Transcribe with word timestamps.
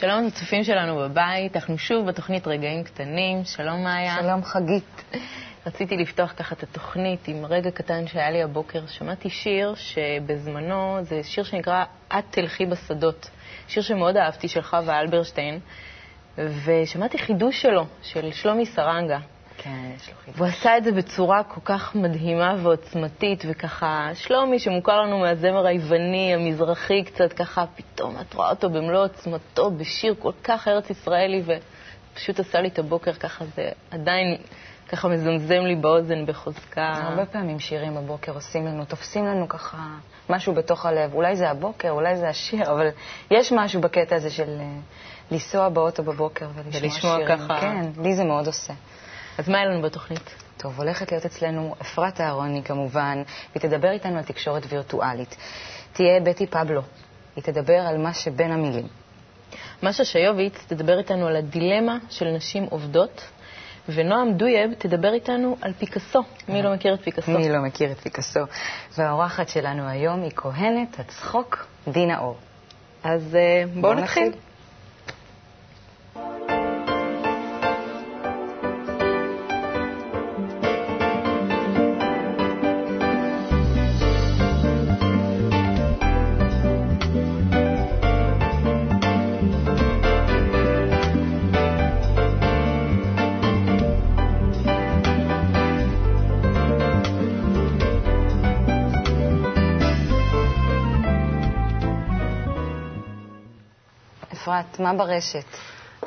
שלום 0.00 0.26
לצופים 0.26 0.64
שלנו 0.64 0.96
בבית, 0.96 1.56
אנחנו 1.56 1.78
שוב 1.78 2.06
בתוכנית 2.06 2.46
רגעים 2.46 2.84
קטנים. 2.84 3.44
שלום 3.44 3.84
מאיה. 3.84 4.16
שלום 4.22 4.44
חגית. 4.44 5.04
רציתי 5.66 5.96
לפתוח 5.96 6.32
ככה 6.36 6.54
את 6.54 6.62
התוכנית 6.62 7.28
עם 7.28 7.44
רגע 7.44 7.70
קטן 7.70 8.06
שהיה 8.06 8.30
לי 8.30 8.42
הבוקר. 8.42 8.86
שמעתי 8.86 9.30
שיר 9.30 9.74
שבזמנו, 9.74 10.98
זה 11.02 11.22
שיר 11.22 11.44
שנקרא 11.44 11.84
"את 12.08 12.24
תלכי 12.30 12.66
בשדות". 12.66 13.30
שיר 13.68 13.82
שמאוד 13.82 14.16
אהבתי, 14.16 14.48
של 14.48 14.62
חווה 14.62 15.00
אלברשטיין, 15.00 15.60
ושמעתי 16.38 17.18
חידוש 17.18 17.62
שלו, 17.62 17.86
של 18.02 18.32
שלומי 18.32 18.66
סרנגה. 18.66 19.18
כן, 19.58 19.90
יש 19.96 20.08
לו 20.08 20.14
חידוש. 20.24 20.40
והוא 20.40 20.48
עשה 20.48 20.76
את 20.76 20.84
זה 20.84 20.92
בצורה 20.92 21.42
כל 21.42 21.60
כך 21.64 21.94
מדהימה 21.94 22.54
ועוצמתית, 22.62 23.44
וככה, 23.48 24.10
שלומי, 24.14 24.58
שמוכר 24.58 25.00
לנו 25.00 25.18
מהזמר 25.18 25.66
היווני, 25.66 26.34
המזרחי 26.34 27.04
קצת, 27.04 27.32
ככה, 27.32 27.64
פתאום 27.76 28.16
את 28.20 28.34
רואה 28.34 28.50
אותו 28.50 28.70
במלוא 28.70 29.04
עוצמתו, 29.04 29.70
בשיר 29.70 30.14
כל 30.18 30.32
כך 30.44 30.68
ארץ-ישראלי, 30.68 31.42
ופשוט 32.12 32.40
עשה 32.40 32.60
לי 32.60 32.68
את 32.68 32.78
הבוקר 32.78 33.12
ככה, 33.12 33.44
זה 33.44 33.70
עדיין 33.90 34.36
ככה 34.88 35.08
מזמזם 35.08 35.60
לי 35.60 35.74
באוזן 35.74 36.26
בחוזקה. 36.26 36.92
הרבה 36.96 37.26
פעמים 37.26 37.60
שירים 37.60 37.94
בבוקר 37.94 38.32
עושים 38.32 38.66
לנו, 38.66 38.84
תופסים 38.84 39.26
לנו 39.26 39.48
ככה 39.48 39.78
משהו 40.30 40.54
בתוך 40.54 40.86
הלב. 40.86 41.14
אולי 41.14 41.36
זה 41.36 41.50
הבוקר, 41.50 41.90
אולי 41.90 42.16
זה 42.16 42.28
השיר, 42.28 42.70
אבל 42.72 42.88
יש 43.30 43.52
משהו 43.52 43.80
בקטע 43.80 44.16
הזה 44.16 44.30
של 44.30 44.56
אה, 44.60 44.66
לנסוע 45.30 45.68
באוטו 45.68 46.02
בבוקר 46.02 46.46
ולשמוע 46.54 46.82
ולשמוע 46.82 47.16
שירים. 47.16 47.38
ככה. 47.38 47.60
כן, 47.60 48.02
לי 48.02 48.14
זה 48.14 48.24
מאוד 48.24 48.46
עושה. 48.46 48.72
אז 49.38 49.48
מה 49.48 49.58
היה 49.58 49.66
לנו 49.66 49.82
בתוכנית? 49.82 50.34
טוב, 50.56 50.78
הולכת 50.78 51.12
להיות 51.12 51.26
אצלנו 51.26 51.74
אפרת 51.80 52.20
אהרוני 52.20 52.62
כמובן, 52.62 53.22
והיא 53.54 53.70
תדבר 53.70 53.90
איתנו 53.90 54.18
על 54.18 54.24
תקשורת 54.24 54.62
וירטואלית. 54.68 55.36
תהיה 55.92 56.20
בטי 56.20 56.46
פבלו, 56.46 56.82
היא 57.36 57.44
תדבר 57.44 57.80
על 57.80 57.98
מה 57.98 58.14
שבין 58.14 58.52
המילים. 58.52 58.86
משה 59.82 60.04
שיוביץ 60.04 60.64
תדבר 60.66 60.98
איתנו 60.98 61.26
על 61.26 61.36
הדילמה 61.36 61.98
של 62.10 62.24
נשים 62.24 62.64
עובדות, 62.64 63.28
ונועם 63.88 64.32
דויב 64.32 64.74
תדבר 64.78 65.12
איתנו 65.12 65.56
על 65.60 65.72
פיקאסו. 65.72 66.22
מי 66.48 66.62
לא 66.62 66.74
מכיר 66.74 66.94
את 66.94 67.00
פיקאסו? 67.00 67.30
מי 67.30 67.48
לא 67.48 67.58
מכיר 67.62 67.92
את 67.92 67.98
פיקאסו? 67.98 68.40
והאורחת 68.98 69.48
שלנו 69.48 69.88
היום 69.88 70.22
היא 70.22 70.30
כהנת 70.36 71.00
הצחוק 71.00 71.66
דינה 71.88 72.18
אור. 72.18 72.36
אז 73.04 73.36
אה, 73.36 73.64
בואו 73.80 73.94
נתחיל. 73.94 74.28
אפרת, 74.28 74.47
מה 104.80 104.94
ברשת? 104.94 105.44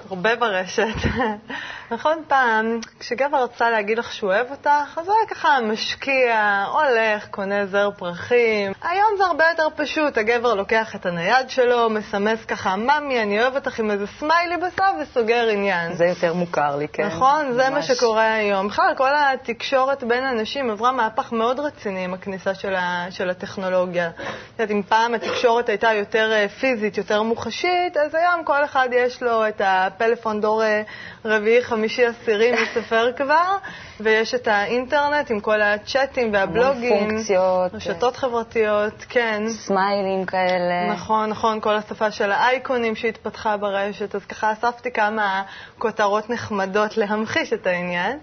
הרבה 0.10 0.36
ברשת. 0.36 0.96
נכון, 1.92 2.24
פעם, 2.28 2.80
כשגבר 3.00 3.44
רצה 3.44 3.70
להגיד 3.70 3.98
לך 3.98 4.14
שהוא 4.14 4.34
אוהב 4.34 4.52
אותך, 4.52 4.98
אז 4.98 5.08
הוא 5.08 5.16
היה 5.16 5.26
ככה 5.30 5.58
משקיע, 5.62 6.66
הולך, 6.72 7.28
קונה 7.28 7.66
זר 7.66 7.90
פרחים. 7.98 8.72
היום 8.82 9.08
זה 9.18 9.24
הרבה 9.26 9.44
יותר 9.50 9.68
פשוט, 9.76 10.18
הגבר 10.18 10.54
לוקח 10.54 10.96
את 10.96 11.06
הנייד 11.06 11.50
שלו, 11.50 11.90
מסמס 11.90 12.46
ככה, 12.46 12.76
ממי, 12.76 13.22
אני 13.22 13.42
אוהב 13.42 13.56
אותך 13.56 13.80
עם 13.80 13.92
איזה 13.92 14.08
סמיילי 14.08 14.58
בסוף, 14.58 14.96
וסוגר 15.02 15.50
עניין. 15.50 15.94
זה 15.94 16.06
יותר 16.06 16.34
מוכר 16.34 16.76
לי, 16.76 16.88
כן. 16.88 17.08
נכון, 17.08 17.54
זה 17.54 17.70
מה 17.70 17.76
ממש. 17.76 17.92
שקורה 17.92 18.34
היום. 18.34 18.68
בכלל, 18.68 18.94
כל 18.98 19.12
התקשורת 19.16 20.04
בין 20.04 20.24
אנשים 20.24 20.72
עברה 20.72 20.92
מהפך 20.92 21.32
מאוד 21.32 21.60
רציני 21.60 22.06
עם 22.06 22.14
הכניסה 22.14 22.56
של, 22.56 22.76
ה, 22.76 23.06
של 23.10 23.30
הטכנולוגיה. 23.30 24.08
את 24.08 24.60
יודעת, 24.60 24.72
אם 24.72 24.82
פעם 24.84 25.14
התקשורת 25.14 25.70
הייתה 25.70 25.94
יותר 25.94 26.32
אה, 26.32 26.50
פיזית, 26.50 26.98
יותר 26.98 27.24
מוחשית, 27.24 27.98
אז 28.06 28.16
היום 28.16 28.44
כל 28.44 28.64
אחד 28.66 28.90
יש 28.92 29.24
לו 29.24 29.48
את 29.48 29.62
הפלאפון 29.66 30.42
דור 30.42 30.64
אה, 30.64 30.82
רביעי, 31.26 31.64
חמישי, 31.82 32.06
עשירי, 32.06 32.52
מספר 32.52 33.12
כבר, 33.18 33.58
ויש 34.00 34.34
את 34.34 34.48
האינטרנט 34.48 35.32
עם 35.32 35.40
כל 35.40 35.62
הצ'אטים 35.62 36.34
והבלוגים. 36.34 36.94
המון 36.94 37.10
פונקציות. 37.10 37.74
רשתות 37.74 38.16
חברתיות, 38.16 39.06
כן. 39.10 39.44
סמיילים 39.50 40.26
כאלה. 40.26 40.94
נכון, 40.94 41.30
נכון, 41.30 41.62
כל 41.62 41.76
השפה 41.76 42.12
של 42.12 42.32
האייקונים 42.32 42.96
שהתפתחה 42.96 43.58
ברשת, 43.58 44.16
אז 44.16 44.26
ככה 44.26 44.52
אספתי 44.52 44.92
כמה 44.92 45.44
כותרות 45.78 46.30
נחמדות 46.30 46.98
להמחיש 46.98 47.54
את 47.54 47.68
העניין. 47.68 48.20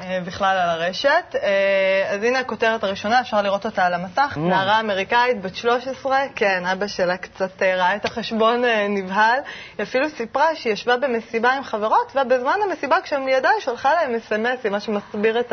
אה, 0.00 0.18
בכלל 0.24 0.58
על 0.58 0.68
הרשת. 0.68 1.34
אה, 1.34 2.08
אז 2.10 2.22
הנה 2.22 2.38
הכותרת 2.38 2.84
הראשונה, 2.84 3.20
אפשר 3.20 3.42
לראות 3.42 3.66
אותה 3.66 3.86
על 3.86 3.94
המסך. 3.94 4.36
מו. 4.36 4.48
נערה 4.48 4.80
אמריקאית 4.80 5.40
בת 5.42 5.56
13, 5.56 6.18
כן, 6.34 6.66
אבא 6.66 6.86
שלה 6.86 7.16
קצת 7.16 7.62
אה, 7.62 7.76
ראה 7.76 7.96
את 7.96 8.04
החשבון 8.04 8.62
נבהל. 8.88 9.38
היא 9.78 9.84
אפילו 9.84 10.08
סיפרה 10.08 10.54
שהיא 10.54 10.72
ישבה 10.72 10.96
במסיבה 10.96 11.52
עם 11.52 11.64
חברות, 11.64 12.16
ובזמן 12.16 12.58
המסיבה 12.68 12.96
כשהם 13.00 13.26
לידה 13.26 13.48
היא 13.48 13.60
שלחה 13.60 13.94
להם 13.94 14.14
אס.אם.אסים, 14.14 14.72
מה 14.72 14.80
שמסביר 14.80 15.40
את 15.40 15.52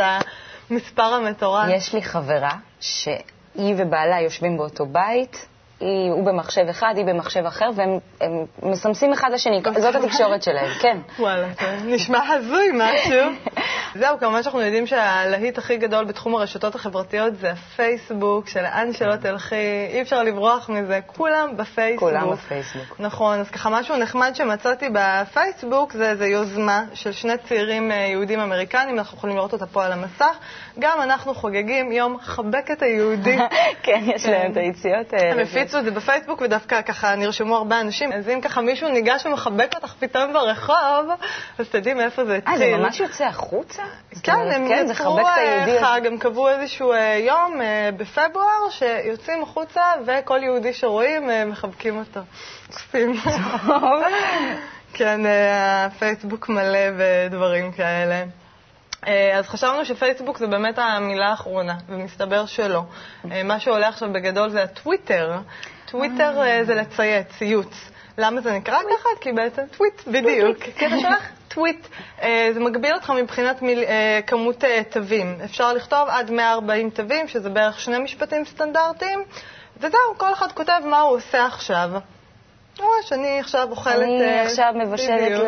המספר 0.69 1.13
המטורף. 1.13 1.69
יש 1.69 1.93
לי 1.93 2.03
חברה 2.03 2.51
שהיא 2.79 3.75
ובעלה 3.77 4.21
יושבים 4.21 4.57
באותו 4.57 4.85
בית, 4.85 5.45
היא, 5.83 6.11
הוא 6.11 6.25
במחשב 6.25 6.65
אחד, 6.69 6.93
היא 6.97 7.05
במחשב 7.05 7.45
אחר, 7.45 7.69
והם 7.75 7.99
הם 8.21 8.45
מסמסים 8.63 9.13
אחד 9.13 9.29
לשני. 9.33 9.61
זאת 9.77 9.95
התקשורת 9.95 10.43
שלהם, 10.43 10.69
כן. 10.79 10.97
וואלה, 11.19 11.47
נשמע 11.85 12.19
הזוי 12.29 12.67
משהו. 12.73 13.19
זהו, 13.99 14.19
כמובן 14.19 14.43
שאנחנו 14.43 14.61
יודעים 14.61 14.87
שהלהיט 14.87 15.57
הכי 15.57 15.77
גדול 15.77 16.05
בתחום 16.05 16.35
הרשתות 16.35 16.75
החברתיות 16.75 17.35
זה 17.35 17.51
הפייסבוק, 17.51 18.47
שלאן 18.47 18.93
שלא 18.93 19.15
תלכי, 19.15 19.55
אי 19.93 20.01
אפשר 20.01 20.23
לברוח 20.23 20.69
מזה, 20.69 20.99
כולם 21.05 21.57
בפייסבוק. 21.57 22.09
כולם 22.09 22.31
בפייסבוק. 22.31 22.99
נכון, 22.99 23.39
אז 23.39 23.49
ככה 23.49 23.69
משהו 23.69 23.97
נחמד 23.97 24.31
שמצאתי 24.33 24.85
בפייסבוק 24.93 25.93
זה 25.93 26.09
איזו 26.09 26.23
יוזמה 26.23 26.83
של 26.93 27.11
שני 27.11 27.37
צעירים 27.37 27.91
אה, 27.91 27.95
יהודים 27.95 28.39
אמריקנים, 28.39 28.97
אנחנו 28.97 29.17
יכולים 29.17 29.35
לראות 29.35 29.53
אותה 29.53 29.65
פה 29.65 29.85
על 29.85 29.91
המסך. 29.91 30.37
גם 30.79 31.01
אנחנו 31.01 31.33
חוגגים 31.33 31.91
יום 31.91 32.17
חבק 32.21 32.71
את 32.71 32.81
היהודי. 32.81 33.37
כן, 33.83 34.03
יש 34.15 34.25
להם 34.25 34.51
את 34.51 34.57
היציאות 34.57 35.13
האלה. 35.13 35.41
הם 35.73 35.79
הפיצו 35.79 35.89
את 35.89 35.93
זה 35.93 35.99
בפייסבוק, 36.01 36.41
ודווקא 36.41 36.81
ככה 36.81 37.15
נרשמו 37.15 37.55
הרבה 37.55 37.81
אנשים. 37.81 38.11
אז 38.11 38.29
אם 38.29 38.41
ככה 38.41 38.61
מישהו 38.61 38.89
ניגש 38.89 39.25
ומחבק 39.25 39.71
אותך 39.75 39.93
פתאום 39.99 40.33
ברחוב, 40.33 41.09
אז 41.59 41.69
תדעי 41.69 41.93
מאיפה 41.93 42.25
זה 42.25 42.31
אה, 42.31 42.37
התחיל. 42.37 42.57
זה 42.57 42.77
ממש 42.77 42.99
יוצא 42.99 43.25
החוצה? 43.25 43.83
כן, 44.23 44.51
הם 44.51 44.67
כן, 44.67 44.87
יצרו 44.91 45.19
אה. 45.19 45.77
חג, 45.81 46.01
הם 46.05 46.17
קבעו 46.17 46.49
איזשהו 46.49 46.93
אה, 46.93 47.17
יום 47.25 47.61
אה, 47.61 47.89
בפברואר 47.97 48.69
שיוצאים 48.69 49.43
החוצה 49.43 49.81
וכל 50.05 50.39
יהודי 50.43 50.73
שרואים 50.73 51.29
אה, 51.29 51.45
מחבקים 51.45 51.97
אותו. 51.97 52.19
עושים. 52.67 53.13
כן, 54.97 55.25
אה, 55.25 55.85
הפייסבוק 55.85 56.49
מלא 56.49 56.89
בדברים 56.97 57.71
כאלה. 57.71 58.23
אה, 59.07 59.37
אז 59.37 59.47
חשבנו 59.47 59.85
שפייסבוק 59.85 60.37
זה 60.37 60.47
באמת 60.47 60.79
המילה 60.79 61.29
האחרונה, 61.29 61.75
ומסתבר 61.89 62.45
שלא. 62.45 62.83
אה, 63.31 63.43
מה 63.43 63.59
שעולה 63.59 63.87
עכשיו 63.87 64.13
בגדול 64.13 64.49
זה 64.49 64.63
הטוויטר. 64.63 65.37
טוויטר 65.85 66.41
אה, 66.41 66.63
זה 66.63 66.75
לצייץ, 66.75 67.27
ציוץ. 67.37 67.89
למה 68.17 68.41
זה 68.41 68.51
נקרא 68.51 68.77
ככה? 68.77 69.09
כי 69.21 69.31
בעצם 69.31 69.61
טוויט, 69.77 70.01
בדיוק. 70.07 70.57
כי 70.57 70.87
אתה 70.87 70.99
שולח 70.99 71.29
טוויט. 71.47 71.87
זה 72.53 72.59
מגביל 72.59 72.93
אותך 72.93 73.09
מבחינת 73.09 73.61
מיל, 73.61 73.83
כמות 74.27 74.63
תווים. 74.89 75.37
אפשר 75.43 75.73
לכתוב 75.73 76.09
עד 76.09 76.31
140 76.31 76.89
תווים, 76.89 77.27
שזה 77.27 77.49
בערך 77.49 77.79
שני 77.79 77.99
משפטים 77.99 78.45
סטנדרטיים, 78.45 79.23
וזהו, 79.77 80.17
כל 80.17 80.33
אחד 80.33 80.51
כותב 80.51 80.81
מה 80.85 81.01
הוא 81.01 81.17
עושה 81.17 81.45
עכשיו. 81.45 81.89
ממש, 82.79 83.13
אני 83.13 83.39
עכשיו 83.39 83.67
אוכלת... 83.71 83.95
אני 83.95 84.21
אה, 84.21 84.43
עכשיו 84.43 84.73
מבשלת. 84.75 85.31
ל... 85.31 85.45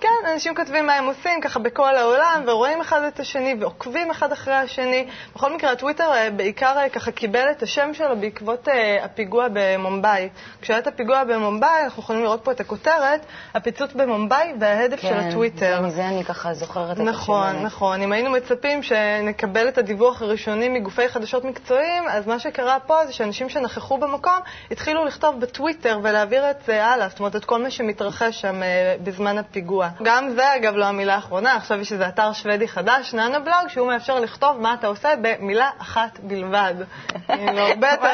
כן, 0.00 0.08
אנשים 0.32 0.54
כותבים 0.54 0.86
מה 0.86 0.94
הם 0.94 1.04
עושים 1.04 1.40
ככה 1.40 1.58
בכל 1.58 1.96
העולם, 1.96 2.42
ורואים 2.46 2.80
אחד 2.80 3.02
את 3.02 3.20
השני, 3.20 3.54
ועוקבים 3.60 4.10
אחד 4.10 4.32
אחרי 4.32 4.54
השני. 4.54 5.06
בכל 5.34 5.54
מקרה, 5.54 5.72
הטוויטר 5.72 6.12
אה, 6.12 6.30
בעיקר 6.30 6.78
אה, 6.78 6.88
ככה 6.88 7.10
קיבל 7.10 7.50
את 7.50 7.62
השם 7.62 7.94
שלו 7.94 8.16
בעקבות 8.20 8.68
הפיגוע 9.02 9.46
במומבאי. 9.52 10.28
כשהיה 10.62 10.78
את 10.78 10.86
הפיגוע 10.86 11.24
במומבאי, 11.24 11.84
אנחנו 11.84 12.02
יכולים 12.02 12.22
לראות 12.22 12.44
פה 12.44 12.52
את 12.52 12.60
הכותרת, 12.60 13.26
הפיצוץ 13.54 13.92
במומבאי 13.92 14.52
וההדף 14.60 15.00
של 15.00 15.14
הטוויטר. 15.14 15.78
כן, 15.78 15.84
מזה 15.84 16.08
אני 16.08 16.24
ככה 16.24 16.54
זוכרת 16.54 16.90
את 16.90 16.96
השם 16.96 17.08
נכון. 17.08 17.62
נכון. 17.62 18.02
אם 18.02 18.12
היינו 18.12 18.30
מצפים 18.30 18.82
שנקבל 18.82 19.68
את 19.68 19.78
הדיווח 19.78 20.22
הראשוני 20.22 20.68
מגופי 20.68 21.08
חדשות 21.08 21.44
מקצועיים, 21.44 22.04
אז 22.08 22.26
מה 22.26 22.38
שקרה 22.38 22.80
פה 22.80 23.06
זה 23.06 23.12
שאנשים 23.12 23.48
שנכחו 23.48 23.98
במקום 23.98 24.38
התחילו 24.70 25.04
לכתוב 25.04 25.40
בטוויטר 25.40 25.98
ולהעביר 26.32 26.50
את 26.50 26.66
זה 26.66 26.84
הלאה, 26.84 27.08
זאת 27.08 27.18
אומרת, 27.18 27.36
את 27.36 27.44
כל 27.44 27.62
מה 27.62 27.70
שמתרחש 27.70 28.40
שם 28.40 28.62
אה, 28.62 28.94
בזמן 29.04 29.38
הפיגוע. 29.38 29.88
גם 30.02 30.30
זה, 30.30 30.56
אגב, 30.56 30.74
לא 30.74 30.84
המילה 30.84 31.14
האחרונה, 31.14 31.54
עכשיו 31.54 31.80
יש 31.80 31.92
איזה 31.92 32.08
אתר 32.08 32.32
שוודי 32.32 32.68
חדש, 32.68 33.14
נאנה 33.14 33.38
בלוג, 33.38 33.68
שהוא 33.68 33.88
מאפשר 33.88 34.20
לכתוב 34.20 34.60
מה 34.60 34.74
אתה 34.74 34.86
עושה 34.86 35.08
במילה 35.22 35.70
אחת 35.78 36.18
בלבד. 36.22 36.74
כאילו, 37.26 37.58
הרבה 37.58 37.90
יותר 37.90 38.08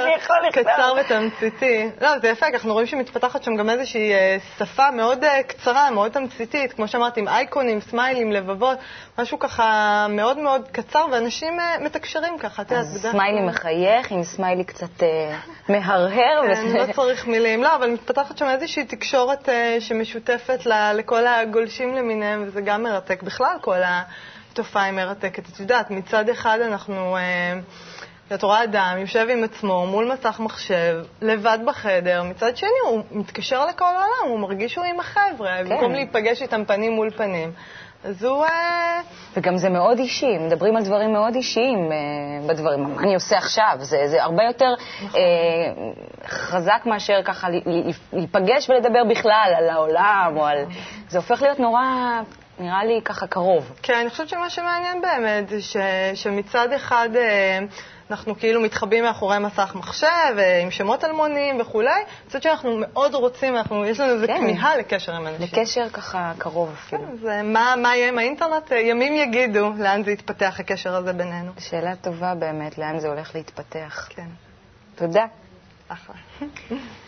קצר 0.53 0.95
ותמציתי. 1.01 1.91
לא, 2.01 2.19
זה 2.19 2.29
יפה, 2.29 2.47
אנחנו 2.47 2.73
רואים 2.73 2.87
שמתפתחת 2.87 3.43
שם 3.43 3.57
גם 3.57 3.71
איזושהי 3.71 4.13
אה, 4.13 4.37
שפה 4.59 4.91
מאוד 4.91 5.25
אה, 5.25 5.43
קצרה, 5.43 5.91
מאוד 5.91 6.13
תמציתית, 6.13 6.73
כמו 6.73 6.89
שאמרתי, 6.89 7.21
עם 7.21 7.29
אייקונים, 7.29 7.81
סמיילים, 7.81 8.33
לבבות, 8.33 8.79
משהו 9.19 9.39
ככה 9.39 10.07
מאוד 10.09 10.39
מאוד 10.39 10.69
קצר, 10.73 11.07
ואנשים 11.13 11.61
אה, 11.61 11.77
מתקשרים 11.81 12.39
ככה, 12.39 12.63
את 12.63 12.71
יודעת, 12.71 12.87
בדרך 12.87 13.03
כלל. 13.03 13.11
סמיילי 13.11 13.47
מחייך 13.47 14.11
עם 14.11 14.23
סמיילי 14.23 14.65
קצת 14.65 15.03
אה, 15.03 15.37
מהרהר. 15.69 16.55
כן, 16.55 16.67
לא 16.67 16.93
צריך 16.93 17.27
מילים. 17.27 17.63
לא, 17.63 17.77
אבל 17.77 17.97
מתפתחת 18.11 18.39
שם 18.39 18.49
איזושהי 18.49 18.85
תקשורת 18.85 19.49
אה, 19.49 19.77
שמשותפת 19.81 20.67
ל- 20.67 20.93
לכל 20.95 21.27
הגולשים 21.27 21.95
למיניהם, 21.95 22.45
וזה 22.47 22.61
גם 22.61 22.83
מרתק. 22.83 23.23
בכלל, 23.23 23.57
כל 23.61 23.79
התופעה 23.85 24.85
היא 24.85 24.93
מרתקת. 24.93 25.49
את 25.49 25.61
יודעת, 25.61 25.91
מצד 25.91 26.29
אחד 26.29 26.59
אנחנו... 26.61 27.17
אה, 27.17 27.59
את 28.35 28.43
רואה 28.43 28.65
אדם 28.65 28.97
יושב 28.99 29.27
עם 29.31 29.45
עצמו 29.45 29.87
מול 29.87 30.13
מסך 30.13 30.41
מחשב, 30.41 31.05
לבד 31.23 31.59
בחדר, 31.65 32.23
מצד 32.23 32.57
שני 32.57 32.69
הוא 32.89 33.03
מתקשר 33.11 33.67
לכל 33.67 33.85
העולם, 33.85 34.31
הוא 34.31 34.39
מרגיש 34.41 34.73
שהוא 34.73 34.85
עם 34.85 35.01
החבר'ה, 35.01 35.57
כן. 35.59 35.69
במקום 35.69 35.93
להיפגש 35.93 36.43
איתם 36.43 36.65
פנים 36.65 36.93
מול 36.93 37.11
פנים. 37.11 37.53
אז 38.05 38.25
הוא... 38.25 38.45
אה, 38.45 39.01
וגם 39.37 39.57
זה 39.57 39.69
מאוד 39.69 39.99
אישי, 39.99 40.39
מדברים 40.39 40.77
על 40.77 40.85
דברים 40.85 41.13
מאוד 41.13 41.35
אישיים 41.35 41.93
אה, 41.93 41.97
בדברים. 42.49 42.83
מה 42.83 43.03
אני 43.03 43.15
עושה 43.15 43.37
עכשיו? 43.37 43.77
זה, 43.81 44.03
זה 44.07 44.23
הרבה 44.23 44.45
יותר. 44.45 44.75
אה, 45.15 45.21
חזק 46.27 46.83
מאשר 46.87 47.23
ככה 47.25 47.49
להיפגש 48.13 48.71
ולדבר 48.71 49.05
בכלל 49.11 49.53
על 49.57 49.69
העולם, 49.69 50.33
או 50.37 50.47
על... 50.47 50.59
זה 51.09 51.19
הופך 51.19 51.43
להיות 51.43 51.61
נורא, 51.61 51.83
נראה 52.59 52.85
לי 52.85 53.01
ככה 53.05 53.27
קרוב. 53.27 53.73
כן, 53.83 53.95
אני 54.01 54.11
חושבת 54.11 54.29
שמה 54.29 54.51
שמעניין 54.51 55.01
באמת 55.01 55.49
זה 55.49 55.63
ש, 55.63 55.77
שמצד 56.15 56.73
אחד 56.73 57.09
אה, 57.17 57.59
אנחנו 58.11 58.39
כאילו 58.39 58.61
מתחבאים 58.61 59.05
מאחורי 59.05 59.39
מסך 59.39 59.73
מחשב 59.75 60.07
אה, 60.39 60.63
עם 60.63 60.71
שמות 60.71 61.05
אלמונים 61.05 61.61
וכולי, 61.61 62.01
מצד 62.27 62.43
שאנחנו 62.43 62.77
מאוד 62.81 63.15
רוצים, 63.15 63.57
אנחנו, 63.57 63.85
יש 63.85 64.01
לנו 64.01 64.13
איזו 64.13 64.27
כן. 64.27 64.39
כמיהה 64.39 64.77
לקשר 64.77 65.15
עם 65.15 65.27
אנשים. 65.27 65.61
לקשר 65.61 65.89
ככה 65.89 66.33
קרוב 66.39 66.73
אפילו. 66.73 67.03
אז 67.03 67.27
אה, 67.27 67.43
מה, 67.43 67.75
מה 67.77 67.97
יהיה 67.97 68.09
עם 68.09 68.19
האינטרנט? 68.19 68.73
אה, 68.73 68.79
ימים 68.79 69.15
יגידו 69.15 69.73
לאן 69.79 70.05
זה 70.05 70.11
יתפתח, 70.11 70.57
הקשר 70.61 70.95
הזה 70.95 71.13
בינינו. 71.13 71.53
שאלה 71.59 71.97
טובה 71.97 72.35
באמת, 72.35 72.79
לאן 72.79 72.99
זה 72.99 73.09
הולך 73.09 73.35
להתפתח. 73.35 74.09
כן, 74.11 74.29
תודה. 74.95 75.25
אחלה. 75.89 76.17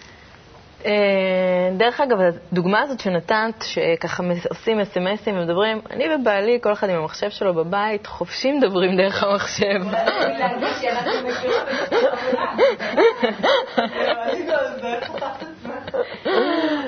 אה, 0.86 1.70
דרך 1.76 2.00
אגב, 2.00 2.18
הדוגמה 2.52 2.80
הזאת 2.80 3.00
שנתת, 3.00 3.54
שככה 3.62 4.22
עושים 4.48 4.80
אס.אם.אסים 4.80 5.36
ומדברים, 5.36 5.80
אני 5.90 6.04
ובעלי, 6.14 6.58
כל 6.62 6.72
אחד 6.72 6.90
עם 6.90 6.96
המחשב 6.96 7.30
שלו 7.30 7.54
בבית, 7.54 8.06
חופשי 8.06 8.52
מדברים 8.52 8.96
דרך 8.96 9.22
המחשב. 9.22 9.80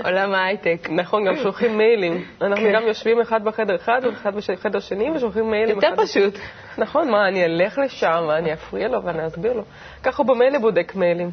עולם 0.05 0.35
ההייטק. 0.35 0.89
נכון, 0.91 1.25
גם 1.25 1.37
שולחים 1.37 1.79
מיילים. 1.79 2.25
אנחנו 2.43 2.65
כן. 2.65 2.73
גם 2.75 2.83
יושבים 2.83 3.21
אחד 3.21 3.44
בחדר 3.44 3.77
אחד 3.77 4.00
ואחד 4.05 4.33
בחדר 4.37 4.81
שני 4.81 5.11
ושולחים 5.11 5.50
מיילים. 5.50 5.77
יותר. 5.77 5.94
פשוט. 5.97 6.39
נכון, 6.79 7.11
מה, 7.11 7.29
אני 7.29 7.44
אלך 7.44 7.79
לשם 7.79 8.25
ואני 8.29 8.53
אפריע 8.53 8.89
לו 8.89 9.05
ואני 9.05 9.27
אסביר 9.27 9.53
לו. 9.53 9.62
ככה 10.03 10.23
הוא 10.23 10.27
במילא 10.27 10.59
בודק 10.59 10.93
מיילים. 10.94 11.31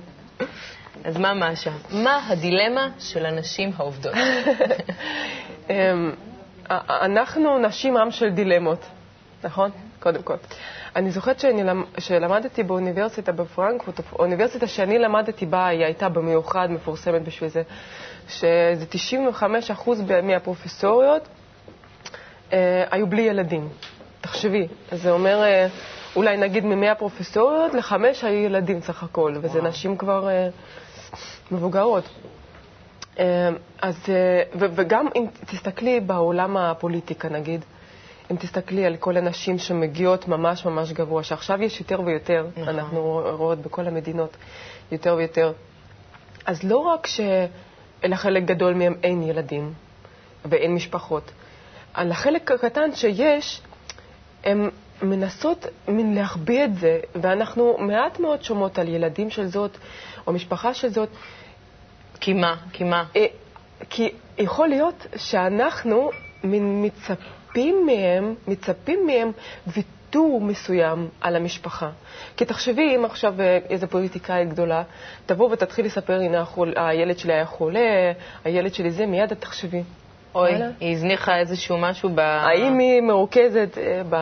אז 1.04 1.18
מה 1.18 1.34
מאשה? 1.34 1.72
מה 1.92 2.20
הדילמה 2.28 2.88
של 3.00 3.26
הנשים 3.26 3.72
העובדות? 3.78 4.14
אמ, 5.70 6.12
אנחנו 6.90 7.58
נשים 7.60 7.98
עם 7.98 8.12
של 8.12 8.30
דילמות, 8.30 8.86
נכון? 9.44 9.70
קודם 10.00 10.24
כל. 10.24 10.36
אני 10.96 11.12
זוכרת 11.12 11.40
שאני 11.40 11.64
למ- 11.64 11.86
שלמדתי 11.98 12.64
באוניברסיטה 12.64 13.32
בפרנקפורט, 13.32 14.00
האוניברסיטה 14.12 14.68
שאני 14.68 15.00
למדתי 15.00 15.46
בה, 15.46 15.68
היא 15.68 15.86
הייתה 15.86 16.10
במיוחד 16.10 16.72
מפורסמת 16.72 17.24
בשביל 17.24 17.50
זה, 17.50 17.62
שזה 18.30 18.86
95% 18.92 20.02
ב- 20.08 20.22
מהפרופסוריות 20.22 21.28
אה, 22.54 22.84
היו 22.92 23.08
בלי 23.08 23.22
ילדים. 23.22 23.70
תחשבי, 24.22 24.68
זה 24.92 25.12
אומר, 25.12 25.44
אה, 25.44 25.68
אולי 26.16 26.38
נגיד 26.38 26.66
מ-100 26.66 26.96
פרופסוריות, 26.96 27.74
לחמש 27.74 28.24
היו 28.24 28.44
ילדים 28.46 28.82
סך 28.82 29.04
הכל, 29.04 29.34
וזה 29.42 29.62
נשים 29.62 29.98
כבר 29.98 30.30
אה, 30.30 30.50
מבוגרות. 31.52 32.04
אה, 33.20 33.50
אז, 33.82 33.96
אה, 34.10 34.44
וגם 34.60 35.08
אם 35.16 35.26
תסתכלי 35.46 36.00
בעולם 36.00 36.58
הפוליטיקה, 36.58 37.30
נגיד, 37.30 37.66
אם 38.32 38.36
תסתכלי 38.36 38.86
על 38.86 38.96
כל 38.98 39.18
הנשים 39.18 39.58
שמגיעות 39.60 40.28
ממש 40.28 40.66
ממש 40.66 40.92
גבוה, 40.92 41.24
שעכשיו 41.24 41.64
יש 41.64 41.80
יותר 41.80 42.02
ויותר, 42.02 42.48
נכון. 42.58 42.70
אנחנו 42.80 43.22
רואות 43.38 43.60
בכל 43.60 43.88
המדינות 43.88 44.38
יותר 44.92 45.16
ויותר, 45.16 45.52
אז 46.46 46.64
לא 46.64 46.78
רק 46.78 47.08
שלחלק 47.08 48.44
גדול 48.44 48.74
מהם 48.74 48.96
אין 49.04 49.24
ילדים 49.24 49.74
ואין 50.46 50.76
משפחות, 50.76 51.32
על 51.94 52.12
החלק 52.12 52.52
הקטן 52.52 52.96
שיש, 52.96 53.62
הן 54.44 54.70
מנסות 55.02 55.66
מין 55.88 56.16
להחביא 56.16 56.64
את 56.64 56.76
זה, 56.76 57.00
ואנחנו 57.16 57.78
מעט 57.80 58.20
מאוד 58.20 58.44
שומעות 58.44 58.80
על 58.80 58.88
ילדים 58.88 59.30
של 59.30 59.48
זאת, 59.48 59.78
או 60.28 60.34
משפחה 60.34 60.74
של 60.74 60.90
זאת, 60.90 61.10
כי 62.20 62.34
מה? 62.34 62.56
כי 62.74 62.84
מה? 62.84 63.04
אה, 63.16 63.26
כי 63.90 64.10
יכול 64.38 64.68
להיות 64.68 65.08
שאנחנו 65.16 66.10
מין 66.44 66.86
מצפים 66.86 67.86
מהם, 67.86 68.36
מצפים 68.48 69.08
מהם 69.08 69.32
ויתור 69.68 70.42
מסוים 70.42 71.10
על 71.22 71.36
המשפחה. 71.36 71.90
כי 72.38 72.46
תחשבי 72.46 72.96
אם 72.96 73.06
עכשיו 73.06 73.42
אה, 73.42 73.60
איזו 73.70 73.88
פוליטיקאית 73.88 74.50
גדולה 74.50 74.84
תבוא 75.26 75.50
ותתחיל 75.52 75.86
לספר, 75.86 76.20
הנה 76.20 76.42
החול, 76.42 76.74
הילד 76.76 77.18
שלי 77.18 77.34
היה 77.34 77.46
חולה, 77.46 78.12
הילד 78.46 78.74
שלי 78.74 78.92
זה, 78.92 79.06
מיד 79.06 79.32
את 79.32 79.42
תחשבי. 79.42 79.84
אוי. 80.36 80.52
היא 80.80 80.96
הזניחה 80.96 81.40
איזשהו 81.40 81.78
משהו 81.78 82.10
ב... 82.16 82.20
האם 82.20 82.80
היא 82.80 83.02
מרוכזת 83.02 83.78
אה, 83.78 84.02
ב... 84.10 84.16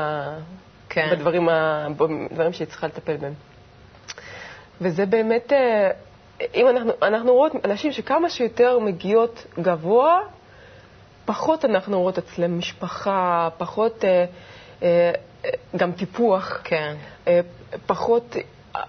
כן. 0.97 1.09
בדברים, 1.11 1.49
ה... 1.49 1.87
בדברים 2.31 2.53
שהיא 2.53 2.67
צריכה 2.67 2.87
לטפל 2.87 3.17
בהם. 3.17 3.33
וזה 4.81 5.05
באמת, 5.05 5.53
אה, 5.53 5.91
אם 6.55 6.67
אנחנו, 6.67 6.91
אנחנו 7.01 7.33
רואות 7.33 7.51
אנשים 7.65 7.91
שכמה 7.91 8.29
שיותר 8.29 8.79
מגיעות 8.79 9.45
גבוה, 9.59 10.19
פחות 11.25 11.65
אנחנו 11.65 11.99
רואות 11.99 12.17
אצלם 12.17 12.57
משפחה, 12.57 13.49
פחות 13.57 14.05
אה, 14.05 14.25
אה, 14.83 15.11
גם 15.75 15.91
טיפוח, 15.91 16.61
כן. 16.63 16.95
פחות 17.85 18.35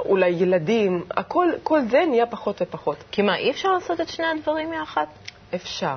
אולי 0.01 0.29
ילדים, 0.29 1.05
הכל, 1.11 1.49
כל 1.63 1.81
זה 1.91 2.05
נהיה 2.09 2.27
פחות 2.27 2.63
ופחות. 2.63 3.05
כי 3.11 3.23
מה, 3.23 3.37
אי 3.37 3.51
אפשר 3.51 3.73
לעשות 3.73 4.01
את 4.01 4.09
שני 4.09 4.27
הדברים 4.27 4.73
יחד? 4.73 5.07
אפשר. 5.55 5.97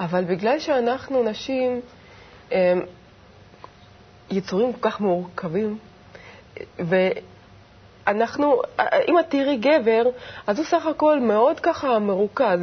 אבל 0.00 0.24
בגלל 0.24 0.58
שאנחנו 0.58 1.22
נשים 1.22 1.80
יצורים 4.30 4.72
כל 4.72 4.90
כך 4.90 5.00
מורכבים, 5.00 5.78
ואנחנו, 8.06 8.60
אם 9.08 9.18
את 9.18 9.24
תראי 9.28 9.56
גבר, 9.56 10.02
אז 10.46 10.58
הוא 10.58 10.66
סך 10.66 10.86
הכל 10.86 11.20
מאוד 11.20 11.60
ככה 11.60 11.98
מרוכז. 11.98 12.60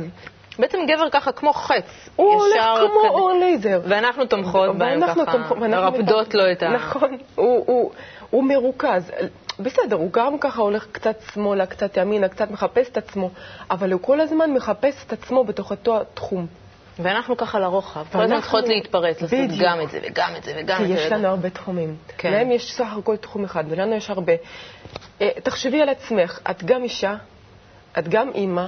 בעצם 0.60 0.78
גבר 0.88 1.10
ככה 1.10 1.32
כמו 1.32 1.54
חץ. 1.54 2.10
הוא 2.16 2.34
הולך 2.34 2.64
כמו 2.64 3.00
כזה. 3.00 3.08
אור 3.10 3.32
לייזר. 3.40 3.82
ואנחנו 3.84 4.26
תומכות 4.26 4.76
בהם 4.78 5.02
ככה, 5.08 5.56
מרפדות 5.56 6.28
מתח- 6.28 6.36
לו 6.36 6.52
את 6.52 6.64
ה... 6.64 6.70
נכון, 6.70 7.18
הוא, 7.36 7.64
הוא, 7.68 7.92
הוא 8.30 8.44
מרוכז. 8.44 9.12
בסדר, 9.60 9.96
הוא 9.96 10.12
גם 10.14 10.38
ככה 10.40 10.62
הולך 10.62 10.88
קצת 10.92 11.16
שמאלה, 11.34 11.66
קצת 11.66 11.98
ימינה, 11.98 12.28
קצת 12.28 12.52
מחפש 12.52 12.90
את 12.90 12.98
עצמו, 12.98 13.30
אבל 13.72 13.92
הוא 13.92 14.02
כל 14.02 14.20
הזמן 14.22 14.54
מחפש 14.54 15.04
את 15.08 15.14
עצמו 15.14 15.44
בתוך 15.44 15.72
אותו 15.72 16.02
התחום. 16.02 16.48
ואנחנו 17.04 17.38
ככה 17.38 17.60
לרוחב. 17.60 18.06
כל 18.12 18.22
הזמן 18.22 18.42
צריכות 18.42 18.68
להתפרץ, 18.68 19.22
לעשות. 19.22 19.40
גם 19.60 19.82
את 19.82 19.90
זה 19.92 20.00
וגם 20.04 20.34
את 20.38 20.44
זה 20.44 20.54
וגם 20.58 20.78
כי 20.78 20.84
את 20.84 20.88
זה. 20.88 20.94
יש 20.94 21.12
לנו 21.12 21.28
הרבה 21.28 21.50
תחומים. 21.50 21.96
כן. 22.18 22.32
להם 22.32 22.52
יש 22.52 22.74
סך 22.74 22.88
הכל 23.00 23.16
תחום 23.18 23.44
אחד, 23.44 23.64
ולנו 23.70 23.96
יש 23.96 24.10
הרבה. 24.10 24.34
אה, 25.22 25.30
תחשבי 25.44 25.82
על 25.82 25.90
עצמך, 25.90 26.40
את 26.50 26.64
גם 26.64 26.84
אישה, 26.84 27.16
את 28.00 28.08
גם 28.08 28.30
אימא, 28.36 28.66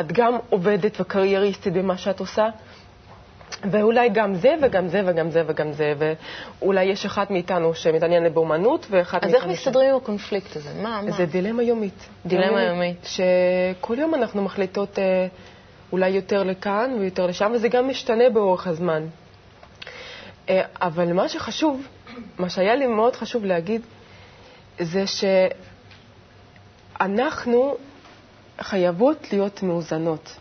את 0.00 0.12
גם 0.12 0.36
עובדת 0.50 1.00
וקרייריסטית 1.00 1.72
במה 1.72 1.96
שאת 1.98 2.20
עושה, 2.20 2.46
ואולי 3.70 4.08
גם 4.08 4.34
זה 4.34 4.54
וגם 4.62 4.88
זה 4.88 5.02
וגם 5.06 5.30
זה 5.30 5.42
וגם 5.46 5.72
זה, 5.72 5.92
ואולי 5.98 6.84
יש 6.84 7.06
אחת 7.06 7.30
מאיתנו 7.30 7.74
שמתעניינת 7.74 8.32
באומנות, 8.32 8.86
ואחת 8.90 9.24
אז 9.24 9.30
מאיתנו... 9.30 9.50
איך 9.50 9.58
ש- 9.58 9.66
מסתדרים 9.66 9.90
עם 9.90 9.96
הקונפליקט 9.96 10.56
הזה? 10.56 10.70
מה, 10.82 11.00
מה? 11.02 11.10
זה 11.10 11.26
דילמה 11.26 11.62
יומית. 11.62 12.08
דילמה 12.26 12.62
יומית. 12.62 13.04
שכל 13.04 13.98
יום 13.98 14.14
אנחנו 14.14 14.42
מחליטות 14.42 14.98
אה, 14.98 15.26
אולי 15.92 16.08
יותר 16.08 16.42
לכאן 16.42 16.96
ויותר 16.98 17.26
לשם, 17.26 17.52
וזה 17.54 17.68
גם 17.68 17.88
משתנה 17.88 18.30
באורך 18.30 18.66
הזמן. 18.66 19.02
אה, 20.48 20.62
אבל 20.82 21.12
מה 21.12 21.28
שחשוב, 21.28 21.86
מה 22.38 22.48
שהיה 22.48 22.74
לי 22.74 22.86
מאוד 22.86 23.16
חשוב 23.16 23.44
להגיד, 23.44 23.80
זה 24.78 25.04
שאנחנו 26.98 27.76
חייבות 28.60 29.32
להיות 29.32 29.62
מאוזנות. 29.62 30.36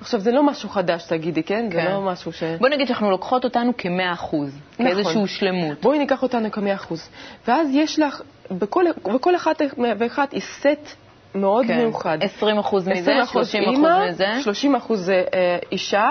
עכשיו, 0.00 0.20
זה 0.20 0.32
לא 0.32 0.42
משהו 0.42 0.68
חדש, 0.68 1.04
תגידי, 1.06 1.42
כן? 1.42 1.66
זה 1.72 1.78
כן. 1.78 1.90
לא 1.90 2.00
משהו 2.00 2.32
ש... 2.32 2.42
בוא 2.42 2.68
נגיד 2.68 2.86
שאנחנו 2.86 3.10
לוקחות 3.10 3.44
אותנו 3.44 3.72
כמאה 3.78 4.12
אחוז, 4.12 4.58
כאיזשהו 4.76 5.26
שלמות. 5.26 5.80
בואי 5.80 5.98
ניקח 5.98 6.22
אותנו 6.22 6.50
כמאה 6.50 6.74
אחוז. 6.74 7.08
ואז 7.48 7.68
יש 7.72 7.98
לך, 7.98 8.22
בכל, 8.50 8.84
בכל 9.14 9.36
אחד 9.36 9.54
ואחד 9.98 10.26
יש 10.32 10.44
סט 10.44 10.96
מאוד 11.34 11.66
כן. 11.66 11.76
מיוחד. 11.78 12.18
20 12.22 12.58
אחוז 12.58 12.88
מזה, 12.88 13.00
20 13.00 13.20
אחוז 13.20 13.48
30 13.48 13.84
אחוז 13.84 14.10
מזה. 14.10 14.42
30 14.42 14.74
אחוז 14.74 15.10
אה, 15.10 15.58
אישה, 15.72 16.08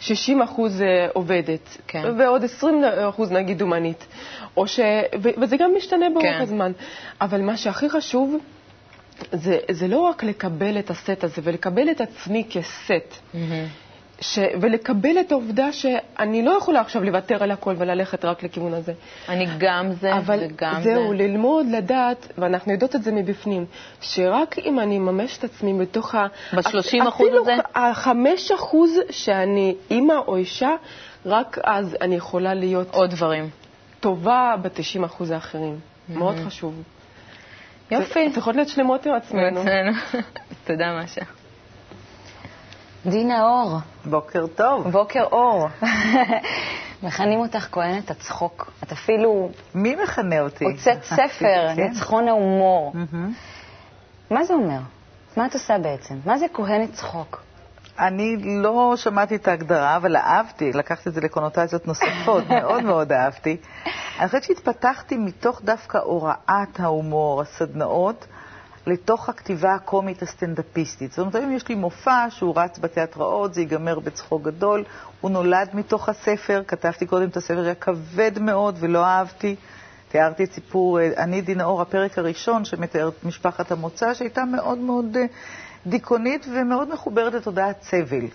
60 0.00 0.42
אחוז 0.42 0.82
אה, 0.82 0.86
עובדת, 1.12 1.76
כן. 1.86 2.02
ועוד 2.18 2.44
20 2.44 2.84
אחוז 3.08 3.32
נגיד 3.32 3.62
אומנית. 3.62 4.06
או 4.56 4.66
ש... 4.66 4.80
ו- 5.22 5.40
וזה 5.40 5.56
גם 5.56 5.70
משתנה 5.76 6.10
באורך 6.10 6.26
כן. 6.36 6.42
הזמן. 6.42 6.72
אבל 7.20 7.40
מה 7.40 7.56
שהכי 7.56 7.88
חשוב, 7.90 8.36
זה, 9.32 9.58
זה 9.70 9.88
לא 9.88 9.98
רק 9.98 10.24
לקבל 10.24 10.78
את 10.78 10.90
הסט 10.90 11.24
הזה, 11.24 11.42
ולקבל 11.44 11.90
את 11.90 12.00
עצמי 12.00 12.44
כסט. 12.50 13.18
ש... 14.20 14.38
ולקבל 14.60 15.20
את 15.20 15.32
העובדה 15.32 15.72
שאני 15.72 16.44
לא 16.44 16.50
יכולה 16.50 16.80
עכשיו 16.80 17.04
לוותר 17.04 17.42
על 17.42 17.50
הכל 17.50 17.74
וללכת 17.78 18.24
רק 18.24 18.42
לכיוון 18.42 18.74
הזה. 18.74 18.92
אני 19.28 19.46
גם 19.58 19.92
זה 19.92 20.16
אבל 20.16 20.40
וגם 20.42 20.82
זהו, 20.82 21.08
זה. 21.08 21.14
ללמוד, 21.14 21.66
לדעת, 21.70 22.32
ואנחנו 22.38 22.72
יודעות 22.72 22.96
את 22.96 23.02
זה 23.02 23.12
מבפנים, 23.12 23.66
שרק 24.00 24.58
אם 24.58 24.80
אני 24.80 24.96
אממש 24.96 25.38
את 25.38 25.44
עצמי 25.44 25.74
בתוך 25.74 26.14
ה... 26.14 26.26
ב- 26.52 26.58
30% 26.58 26.66
הזה? 26.68 27.08
אפילו 27.08 27.44
החמש 27.74 28.50
אחוז 28.50 28.90
שאני 29.10 29.74
אימא 29.90 30.14
או 30.26 30.36
אישה, 30.36 30.70
רק 31.26 31.58
אז 31.64 31.96
אני 32.00 32.16
יכולה 32.16 32.54
להיות 32.54 32.94
עוד 32.94 33.10
דברים. 33.10 33.50
טובה 34.00 34.54
ב-90 34.62 35.06
אחוז 35.06 35.30
האחרים. 35.30 35.78
מאוד 36.08 36.36
חשוב. 36.46 36.82
יופי. 37.90 38.30
צריכות 38.32 38.54
להיות 38.54 38.68
שלמות 38.68 39.06
עם 39.06 39.14
עצמנו. 39.14 39.64
תודה, 40.66 41.00
משה. 41.04 41.20
דינה 43.10 43.42
אור, 43.42 43.78
בוקר 44.04 44.46
טוב. 44.46 44.88
בוקר 44.88 45.22
אור. 45.22 45.68
מכנים 47.02 47.38
אותך 47.38 47.68
כהנת 47.72 48.10
הצחוק. 48.10 48.70
את 48.82 48.92
אפילו 48.92 49.50
מי 49.74 49.96
מכנה 50.02 50.40
אותי? 50.40 50.64
הוצאת 50.64 51.04
ספר, 51.16 51.74
כן. 51.76 51.82
ניצחון 51.82 52.28
ההומור. 52.28 52.92
מה 54.30 54.44
זה 54.44 54.54
אומר? 54.54 54.78
מה 55.36 55.46
את 55.46 55.54
עושה 55.54 55.78
בעצם? 55.78 56.14
מה 56.24 56.38
זה 56.38 56.46
כהנת 56.54 56.92
צחוק? 56.92 57.42
אני 57.98 58.36
לא 58.62 58.94
שמעתי 58.96 59.36
את 59.36 59.48
ההגדרה, 59.48 59.96
אבל 59.96 60.16
אהבתי, 60.16 60.72
לקחתי 60.72 61.08
את 61.08 61.14
זה 61.14 61.20
לקונוטציות 61.20 61.86
נוספות, 61.86 62.44
מאוד 62.60 62.84
מאוד 62.84 63.12
אהבתי. 63.12 63.56
אני 64.18 64.26
חושבת 64.26 64.42
שהתפתחתי 64.44 65.16
מתוך 65.16 65.62
דווקא 65.62 65.98
הוראת 65.98 66.80
ההומור, 66.80 67.42
הסדנאות, 67.42 68.26
לתוך 68.86 69.28
הכתיבה 69.28 69.74
הקומית 69.74 70.22
הסטנדאפיסטית. 70.22 71.10
זאת 71.10 71.18
אומרת, 71.18 71.34
היום 71.34 71.52
יש 71.52 71.68
לי 71.68 71.74
מופע 71.74 72.26
שהוא 72.30 72.52
רץ 72.56 72.78
בתיאטראות, 72.78 73.54
זה 73.54 73.60
ייגמר 73.60 73.98
בצחוק 73.98 74.42
גדול, 74.42 74.84
הוא 75.20 75.30
נולד 75.30 75.68
מתוך 75.74 76.08
הספר, 76.08 76.62
כתבתי 76.68 77.06
קודם 77.06 77.28
את 77.28 77.36
הספר, 77.36 77.60
היה 77.64 77.74
כבד 77.74 78.38
מאוד 78.38 78.76
ולא 78.80 79.04
אהבתי. 79.04 79.56
תיארתי 80.08 80.44
את 80.44 80.52
סיפור 80.52 81.00
אה, 81.00 81.10
אני 81.16 81.40
דינאור, 81.40 81.82
הפרק 81.82 82.18
הראשון 82.18 82.64
שמתאר 82.64 83.08
את 83.08 83.24
משפחת 83.24 83.70
המוצא, 83.72 84.14
שהייתה 84.14 84.44
מאוד 84.44 84.78
מאוד 84.78 85.16
אה, 85.16 85.24
דיכאונית 85.86 86.46
ומאוד 86.54 86.92
מחוברת 86.92 87.34
לתודעת 87.34 87.82
סבל. 87.82 88.26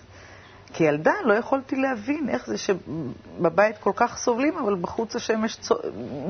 כילדה 0.72 1.12
לא 1.24 1.34
יכולתי 1.34 1.76
להבין 1.76 2.28
איך 2.28 2.46
זה 2.46 2.56
שבבית 2.58 3.78
כל 3.78 3.92
כך 3.96 4.16
סובלים, 4.18 4.58
אבל 4.58 4.74
בחוץ 4.74 5.16
השמש 5.16 5.56
צו- 5.56 5.78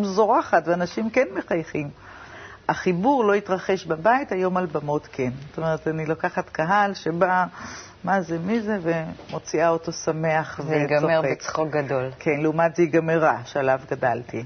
זורחת 0.03 0.63
ואנשים 0.67 1.11
כן 1.11 1.27
מחייכים. 1.35 1.91
החיבור 2.73 3.25
לא 3.25 3.35
התרחש 3.35 3.85
בבית, 3.85 4.33
היום 4.33 4.57
על 4.57 4.67
במות 4.67 5.09
כן. 5.13 5.31
זאת 5.49 5.59
אומרת, 5.59 5.89
אני 5.89 6.07
לוקחת 6.07 6.49
קהל 6.49 6.95
שבא, 6.95 7.45
מה 8.05 8.23
זה, 8.23 8.39
מי 8.39 8.61
זה, 8.61 8.79
ומוציאה 8.83 9.69
אותו 9.69 9.93
שמח 9.93 10.61
זה 10.63 10.75
ייגמר 10.75 11.21
וצוחק. 11.21 11.31
בצחוק 11.31 11.69
גדול. 11.71 12.11
כן, 12.19 12.41
לעומת 12.41 12.77
זה 12.77 12.83
ייגמר 12.83 13.19
רע, 13.19 13.37
שעליו 13.45 13.81
גדלתי. 13.91 14.45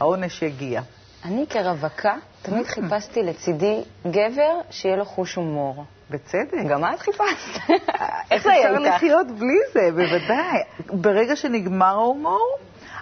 העונש 0.00 0.42
יגיע. 0.42 0.82
אני 1.24 1.46
כרווקה 1.50 2.14
תמיד 2.42 2.66
חיפשתי 2.66 3.22
לצידי 3.22 3.82
גבר 4.06 4.60
שיהיה 4.70 4.96
לו 4.96 5.04
חוש 5.04 5.34
הומור. 5.34 5.84
בצדק. 6.10 6.52
גם 6.68 6.84
את 6.84 7.00
חיפשת? 7.00 7.70
איך 8.30 8.46
אפשר? 8.46 8.78
לחיות 8.78 9.26
בלי 9.26 9.58
זה? 9.72 9.90
בוודאי. 9.90 10.62
ברגע 10.92 11.36
שנגמר 11.36 11.86
ההומור, 11.86 12.58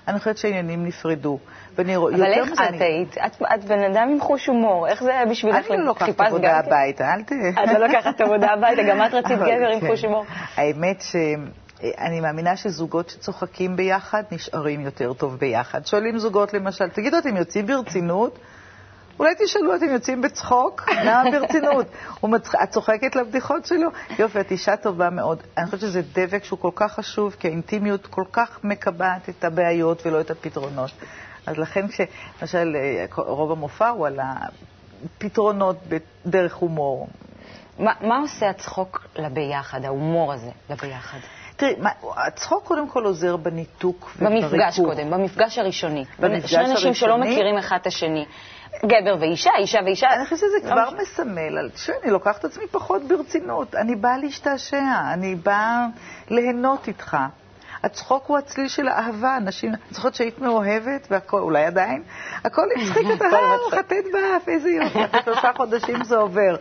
אני 0.08 0.18
חושבת 0.18 0.36
שהעניינים 0.38 0.86
נפרדו. 0.86 1.38
ואני 1.78 1.96
רואה, 1.96 2.14
אבל 2.14 2.24
איך 2.24 2.52
את 2.52 2.58
אני- 2.58 2.84
היית? 2.84 3.18
את, 3.26 3.42
את 3.54 3.64
בן 3.64 3.78
אדם 3.92 4.08
עם 4.10 4.20
חוש 4.20 4.46
הומור, 4.46 4.88
איך 4.88 5.02
זה 5.02 5.10
היה 5.10 5.26
בשבילך? 5.26 5.70
אני 5.70 5.78
לא 5.78 5.84
לוקחת 5.84 6.20
עבודה? 6.20 6.58
הביתה, 6.58 7.14
אל 7.14 7.22
ת... 7.22 7.32
את 7.32 7.68
לא 7.78 7.86
לוקחת 7.86 8.20
עבודה 8.20 8.52
הביתה, 8.52 8.82
גם 8.82 9.06
את 9.06 9.14
רצית 9.14 9.38
גבר 9.38 9.68
עם 9.74 9.80
כן. 9.80 9.86
חוש 9.86 10.04
הומור. 10.04 10.24
האמת 10.56 11.00
שאני 11.02 12.20
מאמינה 12.20 12.56
שזוגות 12.56 13.08
שצוחקים 13.10 13.76
ביחד 13.76 14.22
נשארים 14.32 14.80
יותר 14.80 15.12
טוב 15.12 15.36
ביחד. 15.38 15.86
שואלים 15.86 16.18
זוגות 16.18 16.54
למשל, 16.54 16.88
תגידו, 16.88 17.18
אתם 17.18 17.36
יוצאים 17.36 17.66
ברצינות? 17.66 18.38
אולי 19.18 19.34
תשאלו, 19.44 19.76
אתם 19.76 19.88
יוצאים 19.92 20.22
בצחוק? 20.22 20.88
למה 21.04 21.30
ברצינות? 21.30 21.86
מצח... 22.22 22.54
את 22.62 22.70
צוחקת 22.70 23.16
לבדיחות 23.16 23.66
שלו? 23.66 23.88
יופי, 24.18 24.40
את 24.40 24.50
אישה 24.50 24.76
טובה 24.76 25.10
מאוד. 25.10 25.42
אני 25.58 25.66
חושבת 25.66 25.80
שזה 25.80 26.02
דבק 26.12 26.44
שהוא 26.44 26.58
כל 26.58 26.70
כך 26.74 26.92
חשוב, 26.92 27.36
כי 27.40 27.48
האינטימיות 27.48 28.06
כל 28.06 28.24
כך 28.32 28.64
מקבעת 28.64 29.28
את 29.28 29.44
הבעיות 29.44 30.06
ולא 30.06 30.20
את 30.20 30.30
הפתרונות. 30.30 30.90
אז 31.46 31.58
לכן 31.58 31.86
כשלמשל 31.88 32.76
אה, 32.76 33.06
רוב 33.16 33.52
המופע 33.52 33.88
הוא 33.88 34.06
על 34.06 34.20
הפתרונות 34.22 35.76
בדרך 35.88 36.54
הומור. 36.54 37.08
מה, 37.78 37.92
מה 38.00 38.18
עושה 38.18 38.50
הצחוק 38.50 39.06
לביחד, 39.16 39.84
ההומור 39.84 40.32
הזה 40.32 40.50
לביחד? 40.70 41.18
תראי, 41.56 41.74
מה, 41.78 41.90
הצחוק 42.26 42.64
קודם 42.64 42.88
כל 42.88 43.04
עוזר 43.04 43.36
בניתוק 43.36 44.12
במפגש 44.18 44.78
ובריכוך. 44.78 44.86
קודם, 44.86 45.10
במפגש 45.10 45.58
הראשוני. 45.58 46.04
במפגש 46.18 46.50
שני 46.50 46.70
אנשים 46.70 46.94
שלא 46.94 47.12
הראשוני? 47.12 47.34
מכירים 47.34 47.58
אחד 47.58 47.76
את 47.80 47.86
השני. 47.86 48.24
גבר 48.84 49.16
ואישה, 49.20 49.50
אישה 49.58 49.78
ואישה. 49.84 50.06
אני 50.14 50.24
חושבת 50.24 50.38
שזה 50.38 50.68
כבר. 50.68 50.88
מסמל, 51.02 51.58
על- 51.58 51.70
תשמעי, 51.74 51.98
אני 52.02 52.10
לוקחת 52.10 52.40
את 52.40 52.44
עצמי 52.44 52.64
פחות 52.70 53.02
ברצינות. 53.08 53.74
אני 53.74 53.96
באה 53.96 54.18
להשתעשע, 54.18 54.82
אני 55.12 55.34
באה 55.34 55.86
ליהנות 56.30 56.88
איתך. 56.88 57.16
הצחוק 57.82 58.24
הוא 58.26 58.38
הצליל 58.38 58.68
של 58.68 58.88
האהבה, 58.88 59.36
אנשים, 59.36 59.70
אני 59.70 59.78
זוכרת 59.90 60.14
שהיית 60.14 60.38
מאוהבת, 60.38 61.06
והכל, 61.10 61.40
אולי 61.40 61.64
עדיין, 61.64 62.02
הכל 62.44 62.62
הצחיק 62.76 63.06
אותך, 63.10 63.22
אה, 63.32 63.56
מצחיק. 63.66 63.78
חטאת 63.78 64.04
באף, 64.12 64.48
איזה 64.48 64.70
יופי, 64.70 65.04
אחרי 65.04 65.20
שלושה 65.24 65.50
חודשים 65.56 66.04
זה 66.04 66.16
עובר. 66.16 66.56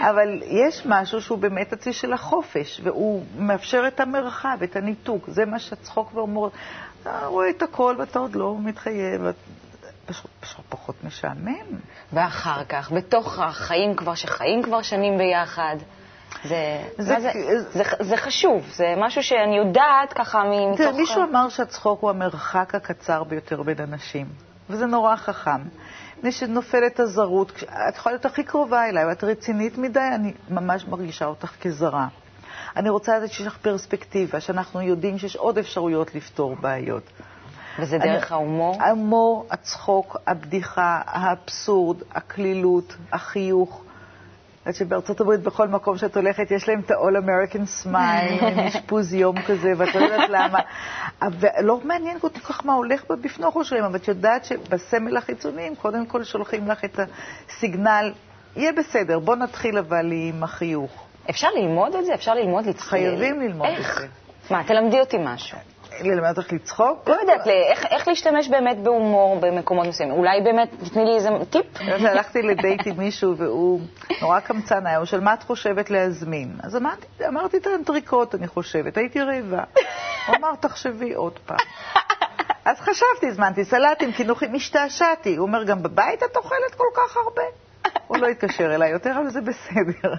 אבל 0.00 0.42
יש 0.46 0.86
משהו 0.86 1.20
שהוא 1.22 1.38
באמת 1.38 1.72
הצליל 1.72 1.94
של 1.94 2.12
החופש, 2.12 2.80
והוא 2.84 3.22
מאפשר 3.38 3.84
את 3.86 4.00
המרחב, 4.00 4.58
את 4.64 4.76
הניתוק, 4.76 5.24
זה 5.28 5.44
מה 5.44 5.58
שהצחוק 5.58 6.10
והומור, 6.14 6.50
אתה 7.02 7.26
רואה 7.26 7.50
את 7.50 7.62
הכל 7.62 7.94
ואתה 7.98 8.18
עוד 8.18 8.34
לא 8.36 8.56
מתחייב, 8.60 9.22
פשוט, 10.06 10.30
פשוט 10.40 10.64
פחות 10.68 11.04
משעמם. 11.04 11.78
ואחר 12.12 12.64
כך, 12.64 12.92
בתוך 12.92 13.38
החיים 13.38 13.96
כבר, 13.96 14.14
שחיים 14.14 14.62
כבר 14.62 14.82
שנים 14.82 15.18
ביחד. 15.18 15.76
זה, 16.44 16.82
זה 16.98 17.20
זה, 17.20 17.30
זה, 17.72 17.82
זה 18.00 18.16
חשוב, 18.16 18.66
זה 18.74 18.94
משהו 18.96 19.22
שאני 19.22 19.56
יודעת 19.56 20.12
ככה 20.12 20.42
מתוך... 20.44 20.78
תראה, 20.78 20.92
מישהו 20.92 21.22
אמר 21.22 21.48
שהצחוק 21.48 22.00
הוא 22.02 22.10
המרחק 22.10 22.74
הקצר 22.74 23.24
ביותר 23.24 23.62
בין 23.62 23.78
אנשים, 23.80 24.26
וזה 24.70 24.86
נורא 24.86 25.16
חכם. 25.16 25.60
מפני 26.18 26.32
שנופלת 26.32 27.00
הזרות, 27.00 27.52
את 27.88 27.96
יכולה 27.96 28.12
להיות 28.12 28.24
הכי 28.26 28.44
קרובה 28.44 28.88
אליי, 28.88 29.04
ואת 29.06 29.24
רצינית 29.24 29.78
מדי, 29.78 30.00
אני 30.14 30.32
ממש 30.50 30.84
מרגישה 30.88 31.24
אותך 31.24 31.52
כזרה. 31.60 32.06
אני 32.76 32.90
רוצה 32.90 33.18
לדעת 33.18 33.32
שיש 33.32 33.46
לך 33.46 33.56
פרספקטיבה, 33.56 34.40
שאנחנו 34.40 34.82
יודעים 34.82 35.18
שיש 35.18 35.36
עוד 35.36 35.58
אפשרויות 35.58 36.14
לפתור 36.14 36.56
בעיות. 36.60 37.02
וזה 37.78 37.98
דרך 37.98 38.32
אני- 38.32 38.38
ההומור? 38.40 38.76
ההומור, 38.82 39.46
הצחוק, 39.50 40.16
הבדיחה, 40.26 41.00
האבסורד, 41.06 41.96
הקלילות, 42.12 42.96
החיוך. 43.12 43.80
יודעת 44.66 44.74
שבארצות 44.74 45.20
הברית 45.20 45.40
בכל 45.40 45.68
מקום 45.68 45.98
שאת 45.98 46.16
הולכת 46.16 46.50
יש 46.50 46.68
להם 46.68 46.80
את 46.80 46.90
ה-all 46.90 47.24
American 47.24 47.86
smile, 47.86 48.44
אשפוז 48.68 49.14
יום 49.14 49.42
כזה, 49.42 49.72
ואת 49.76 49.94
לא 49.94 50.00
יודעת 50.00 50.30
למה. 50.30 50.58
ולא 51.40 51.80
מעניין 51.84 52.18
כל 52.18 52.28
כך 52.28 52.66
מה 52.66 52.72
הולך 52.74 53.04
בפנוכו 53.10 53.64
שלהם, 53.64 53.84
אבל 53.84 53.96
את 53.96 54.08
יודעת 54.08 54.44
שבסמל 54.44 55.16
החיצוני 55.16 55.62
הם 55.62 55.74
קודם 55.74 56.06
כל 56.06 56.24
שולחים 56.24 56.68
לך 56.68 56.84
את 56.84 57.00
הסיגנל, 57.48 58.12
יהיה 58.56 58.72
בסדר, 58.72 59.18
בוא 59.18 59.36
נתחיל 59.36 59.78
אבל 59.78 60.12
עם 60.12 60.42
החיוך. 60.44 60.90
אפשר 61.30 61.48
ללמוד 61.56 61.94
את 61.94 62.04
זה? 62.06 62.14
אפשר 62.14 62.34
ללמוד 62.34 62.66
לצחוק? 62.66 62.88
חייבים 62.90 63.40
ללמוד 63.40 63.68
את? 63.68 63.84
זה. 64.00 64.06
מה, 64.54 64.64
תלמדי 64.64 65.00
אותי 65.00 65.16
משהו. 65.24 65.58
ללמד 66.00 66.38
אותך 66.38 66.52
לצחוק? 66.52 67.08
לא 67.08 67.14
יודעת, 67.14 67.46
איך, 67.46 67.86
איך 67.90 68.08
להשתמש 68.08 68.48
באמת 68.48 68.78
בהומור 68.82 69.40
במקומות 69.40 69.86
מסוימים. 69.86 70.14
אולי 70.16 70.40
באמת 70.40 70.68
תתני 70.84 71.04
לי 71.04 71.14
איזה 71.14 71.28
טיפ? 71.50 71.66
הלכתי 71.80 72.42
לדייט 72.42 72.86
עם 72.86 72.96
מישהו 72.98 73.36
והוא 73.36 73.80
נורא 74.22 74.40
קמצן 74.40 74.86
היה, 74.86 74.96
הוא 74.98 75.04
שאל, 75.04 75.20
מה 75.20 75.34
את 75.34 75.42
חושבת 75.42 75.90
להזמין? 75.90 76.56
אז 76.62 76.76
אמרתי, 76.76 77.06
אמרתי 77.28 77.56
את 77.56 77.66
האנטריקוט, 77.66 78.34
אני 78.34 78.46
חושבת, 78.46 78.96
הייתי 78.96 79.20
רעבה. 79.20 79.64
הוא 80.26 80.36
אמר, 80.36 80.54
תחשבי 80.60 81.14
עוד 81.14 81.38
פעם. 81.46 81.58
אז 82.64 82.80
חשבתי, 82.80 83.26
הזמנתי 83.28 83.64
סלטים, 83.64 84.12
קינוחים, 84.12 84.54
השתעשעתי. 84.54 85.36
הוא 85.36 85.46
אומר, 85.46 85.64
גם 85.64 85.82
בבית 85.82 86.22
את 86.22 86.36
אוכלת 86.36 86.74
כל 86.76 86.84
כך 86.94 87.16
הרבה? 87.16 87.63
הוא 88.06 88.16
לא 88.18 88.26
יתקשר 88.26 88.74
אליי 88.74 88.90
יותר, 88.90 89.12
אבל 89.20 89.30
זה 89.30 89.40
בסדר. 89.40 90.14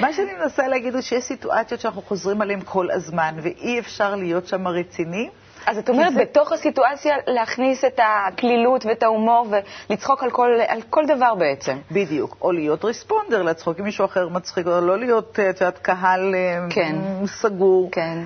מה 0.00 0.12
שאני 0.12 0.32
מנסה 0.42 0.68
להגיד 0.68 0.94
הוא 0.94 1.02
שיש 1.02 1.24
סיטואציות 1.24 1.80
שאנחנו 1.80 2.02
חוזרים 2.02 2.42
עליהן 2.42 2.60
כל 2.64 2.90
הזמן, 2.90 3.34
ואי 3.42 3.78
אפשר 3.78 4.14
להיות 4.14 4.46
שם 4.46 4.68
רציני. 4.68 5.28
אז 5.66 5.78
את 5.78 5.88
אומרת, 5.88 6.12
זה- 6.12 6.20
בתוך 6.20 6.52
הסיטואציה 6.52 7.14
להכניס 7.26 7.84
את 7.84 8.00
הקלילות 8.02 8.86
ואת 8.86 9.02
ההומור 9.02 9.46
ולצחוק 9.90 10.22
על 10.22 10.30
כל, 10.30 10.50
על 10.68 10.82
כל 10.90 11.02
דבר 11.06 11.34
בעצם. 11.34 11.76
בדיוק. 11.90 12.36
או 12.42 12.52
להיות 12.52 12.84
ריספונדר, 12.84 13.42
לצחוק 13.42 13.78
עם 13.78 13.84
מישהו 13.84 14.04
אחר 14.04 14.28
מצחיק, 14.28 14.66
או 14.66 14.80
לא 14.80 14.98
להיות, 14.98 15.30
את 15.50 15.60
יודעת, 15.60 15.78
קהל 15.78 16.34
אה, 16.34 16.66
כן. 16.70 16.96
סגור. 17.26 17.88
כן. 17.92 18.18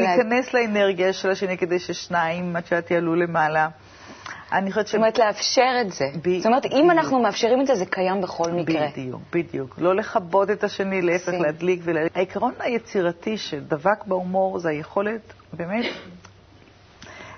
להיכנס 0.00 0.54
לאנרגיה 0.54 1.12
של 1.12 1.30
השני 1.30 1.58
כדי 1.58 1.78
ששניים, 1.78 2.56
את 2.56 2.72
יודעת, 2.72 2.90
יעלו 2.90 3.14
למעלה. 3.14 3.68
אני 4.54 4.72
חושבת 4.72 4.86
ש... 4.86 4.90
זאת 4.90 4.96
אומרת, 4.98 5.18
לאפשר 5.18 5.80
את 5.80 5.92
זה. 5.92 6.04
ב- 6.22 6.36
זאת 6.38 6.46
אומרת, 6.46 6.64
אם 6.64 6.70
בדיוק. 6.70 6.90
אנחנו 6.90 7.22
מאפשרים 7.22 7.60
את 7.60 7.66
זה, 7.66 7.74
זה 7.74 7.86
קיים 7.86 8.20
בכל 8.20 8.50
מקרה. 8.52 8.88
בדיוק, 8.92 9.22
בדיוק. 9.32 9.74
לא 9.78 9.94
לכבות 9.96 10.50
את 10.50 10.64
השני, 10.64 11.02
להפך. 11.02 11.32
להדליק 11.32 11.80
ול... 11.84 11.96
העיקרון 12.14 12.52
היצירתי 12.58 13.38
שדבק 13.38 14.04
בהומור 14.06 14.58
זה 14.58 14.68
היכולת, 14.68 15.32
באמת, 15.52 15.84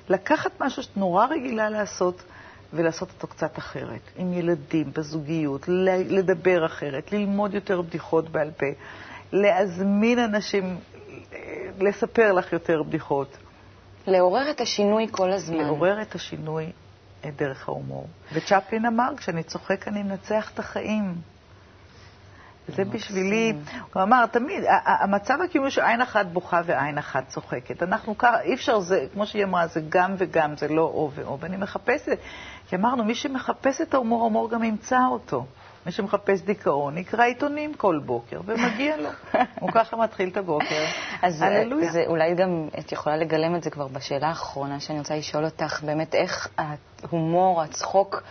לקחת 0.09 0.51
משהו 0.61 0.83
שאת 0.83 0.97
נורא 0.97 1.27
רגילה 1.27 1.71
לעשות 1.71 2.23
ולעשות 2.73 3.09
אותו 3.15 3.27
קצת 3.27 3.59
אחרת. 3.59 4.01
עם 4.17 4.33
ילדים, 4.33 4.91
בזוגיות, 4.97 5.69
לדבר 6.09 6.67
אחרת, 6.67 7.13
ללמוד 7.13 7.55
יותר 7.55 7.83
בדיחות 7.83 8.29
בעל 8.29 8.51
פה, 8.51 8.67
להזמין 9.33 10.19
אנשים 10.19 10.77
אה, 11.33 11.39
לספר 11.81 12.33
לך 12.33 12.53
יותר 12.53 12.83
בדיחות. 12.83 13.37
לעורר 14.07 14.51
את 14.51 14.61
השינוי 14.61 15.07
כל 15.11 15.33
הזמן. 15.33 15.57
לעורר 15.57 16.03
את 16.03 16.15
השינוי 16.15 16.67
אה, 17.25 17.31
דרך 17.37 17.69
ההומור. 17.69 18.09
וצ'פלין 18.33 18.87
אמר, 18.87 19.09
כשאני 19.17 19.43
צוחק 19.43 19.89
אני 19.89 20.03
מנצח 20.03 20.51
את 20.55 20.59
החיים. 20.59 21.15
זה 22.69 22.85
בשבילי, 22.85 23.53
הוא 23.95 24.03
אמר, 24.03 24.27
תמיד, 24.27 24.65
המצב 24.85 25.39
הקיומי 25.45 25.71
שעין 25.71 26.01
אחת 26.01 26.27
בוכה 26.27 26.61
ועין 26.65 26.99
אחת 26.99 27.29
צוחקת. 27.29 27.83
אנחנו 27.83 28.19
ככה, 28.19 28.41
אי 28.41 28.55
אפשר, 28.55 28.81
זה, 28.81 29.07
כמו 29.13 29.27
שהיא 29.27 29.45
אמרה, 29.45 29.67
זה 29.67 29.81
גם 29.89 30.15
וגם, 30.19 30.57
זה 30.57 30.69
לא 30.69 30.83
או 30.83 31.11
ואו. 31.15 31.41
ואני 31.41 31.57
מחפשת, 31.57 32.19
כי 32.69 32.77
אמרנו, 32.77 33.05
מי 33.05 33.15
שמחפש 33.15 33.81
את 33.81 33.95
ההומור, 33.95 34.21
ההומור 34.21 34.51
גם 34.51 34.63
ימצא 34.65 34.99
אותו. 35.11 35.47
מי 35.87 35.93
שמחפש 35.93 36.41
דיכאון, 36.41 36.99
יקרא 36.99 37.25
עיתונים 37.25 37.75
כל 37.75 38.01
בוקר, 38.05 38.41
ומגיע 38.47 38.97
לו. 38.97 39.09
הוא 39.61 39.71
ככה 39.73 39.97
מתחיל 39.97 40.29
את 40.29 40.37
הבוקר. 40.37 40.85
אז 41.23 41.43
הללויה. 41.43 41.93
זה, 41.93 42.05
אולי 42.07 42.35
גם 42.35 42.69
את 42.79 42.93
יכולה 42.93 43.17
לגלם 43.17 43.57
את 43.57 43.63
זה 43.63 43.71
כבר 43.71 43.89
בשאלה 43.89 44.29
האחרונה 44.29 44.81
שאני 44.81 44.99
רוצה 44.99 45.17
לשאול 45.17 45.45
אותך, 45.45 45.83
באמת 45.83 46.15
איך 46.15 46.49
ההומור, 46.59 47.63
הצחוק, 47.63 48.23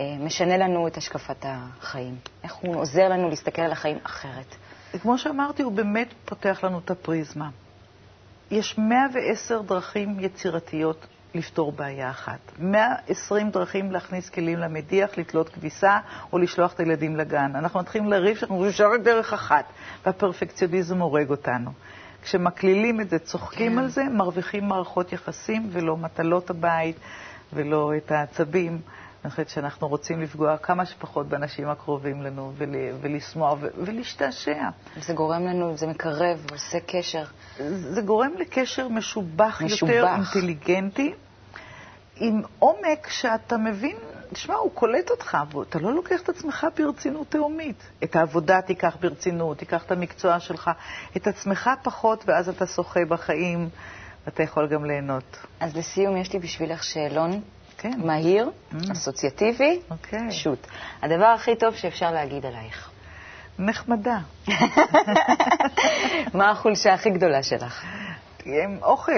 אה, 0.00 0.16
משנה 0.20 0.56
לנו 0.56 0.86
את 0.86 0.96
השקפת 0.96 1.44
החיים? 1.44 2.16
איך 2.44 2.54
הוא 2.54 2.76
עוזר 2.76 3.08
לנו 3.08 3.28
להסתכל 3.28 3.62
על 3.62 3.72
החיים 3.72 3.98
אחרת? 4.02 4.56
כמו 5.02 5.18
שאמרתי, 5.18 5.62
הוא 5.62 5.72
באמת 5.72 6.14
פותח 6.24 6.64
לנו 6.64 6.78
את 6.78 6.90
הפריזמה. 6.90 7.48
יש 8.50 8.78
110 8.78 9.62
דרכים 9.62 10.20
יצירתיות 10.20 11.06
לפתור 11.34 11.72
בעיה 11.72 12.10
אחת. 12.10 12.38
120 12.58 13.50
דרכים 13.50 13.92
להכניס 13.92 14.30
כלים 14.30 14.58
למדיח, 14.58 15.18
לתלות 15.18 15.48
כביסה 15.48 15.98
או 16.32 16.38
לשלוח 16.38 16.72
את 16.72 16.80
הילדים 16.80 17.16
לגן. 17.16 17.56
אנחנו 17.56 17.80
מתחילים 17.80 18.10
לריב 18.10 18.36
שאנחנו 18.36 18.56
חושבים 18.56 18.72
שרק 18.72 19.00
דרך 19.00 19.32
אחת, 19.32 19.64
והפרפקציוניזם 20.06 20.98
הורג 20.98 21.30
אותנו. 21.30 21.70
כשמקלילים 22.22 23.00
את 23.00 23.10
זה, 23.10 23.18
צוחקים 23.18 23.72
כן. 23.72 23.78
על 23.78 23.88
זה, 23.88 24.04
מרוויחים 24.04 24.68
מערכות 24.68 25.12
יחסים 25.12 25.68
ולא 25.72 25.96
מטלות 25.96 26.50
הבית 26.50 26.96
ולא 27.52 27.92
את 27.96 28.12
העצבים. 28.12 28.80
אני 29.24 29.30
חושבת 29.30 29.48
שאנחנו 29.48 29.88
רוצים 29.88 30.20
לפגוע 30.20 30.56
כמה 30.56 30.86
שפחות 30.86 31.28
באנשים 31.28 31.68
הקרובים 31.68 32.22
לנו 32.22 32.52
ול, 32.56 32.74
ולשמוע 33.00 33.52
ו- 33.60 33.68
ולהשתעשע. 33.76 34.68
זה 35.00 35.12
גורם 35.12 35.46
לנו, 35.46 35.76
זה 35.76 35.86
מקרב, 35.86 36.46
עושה 36.52 36.78
קשר. 36.86 37.24
זה 37.68 38.02
גורם 38.02 38.30
לקשר 38.38 38.88
משובח, 38.88 39.62
משובח. 39.64 39.92
יותר, 39.92 40.14
אינטליגנטי, 40.14 41.14
עם 42.16 42.42
עומק 42.58 43.08
שאתה 43.08 43.56
מבין, 43.56 43.96
תשמע, 44.32 44.54
הוא 44.54 44.70
קולט 44.74 45.10
אותך, 45.10 45.38
ואתה 45.54 45.78
לא 45.78 45.94
לוקח 45.94 46.20
את 46.20 46.28
עצמך 46.28 46.66
ברצינות 46.76 47.26
תהומית. 47.28 47.82
את 48.04 48.16
העבודה 48.16 48.62
תיקח 48.62 48.96
ברצינות, 49.00 49.58
תיקח 49.58 49.84
את 49.84 49.90
המקצוע 49.92 50.40
שלך, 50.40 50.70
את 51.16 51.26
עצמך 51.26 51.70
פחות, 51.82 52.24
ואז 52.26 52.48
אתה 52.48 52.66
שוחה 52.66 53.00
בחיים, 53.08 53.68
ואתה 54.26 54.42
יכול 54.42 54.68
גם 54.68 54.84
ליהנות. 54.84 55.38
אז 55.60 55.76
לסיום, 55.76 56.16
יש 56.16 56.32
לי 56.32 56.38
בשבילך 56.38 56.84
שאלון 56.84 57.40
כן. 57.78 58.00
מהיר, 58.04 58.50
Mm. 58.72 58.92
אסוציאטיבי, 58.92 59.80
אוקיי. 59.90 60.28
פשוט. 60.28 60.66
הדבר 61.02 61.24
הכי 61.24 61.56
טוב 61.56 61.74
שאפשר 61.74 62.10
להגיד 62.10 62.46
עלייך. 62.46 62.90
נחמדה. 63.58 64.18
מה 66.34 66.50
החולשה 66.50 66.94
הכי 66.94 67.10
גדולה 67.10 67.42
שלך? 67.42 67.84
עם 68.44 68.78
אוכל. 68.82 69.12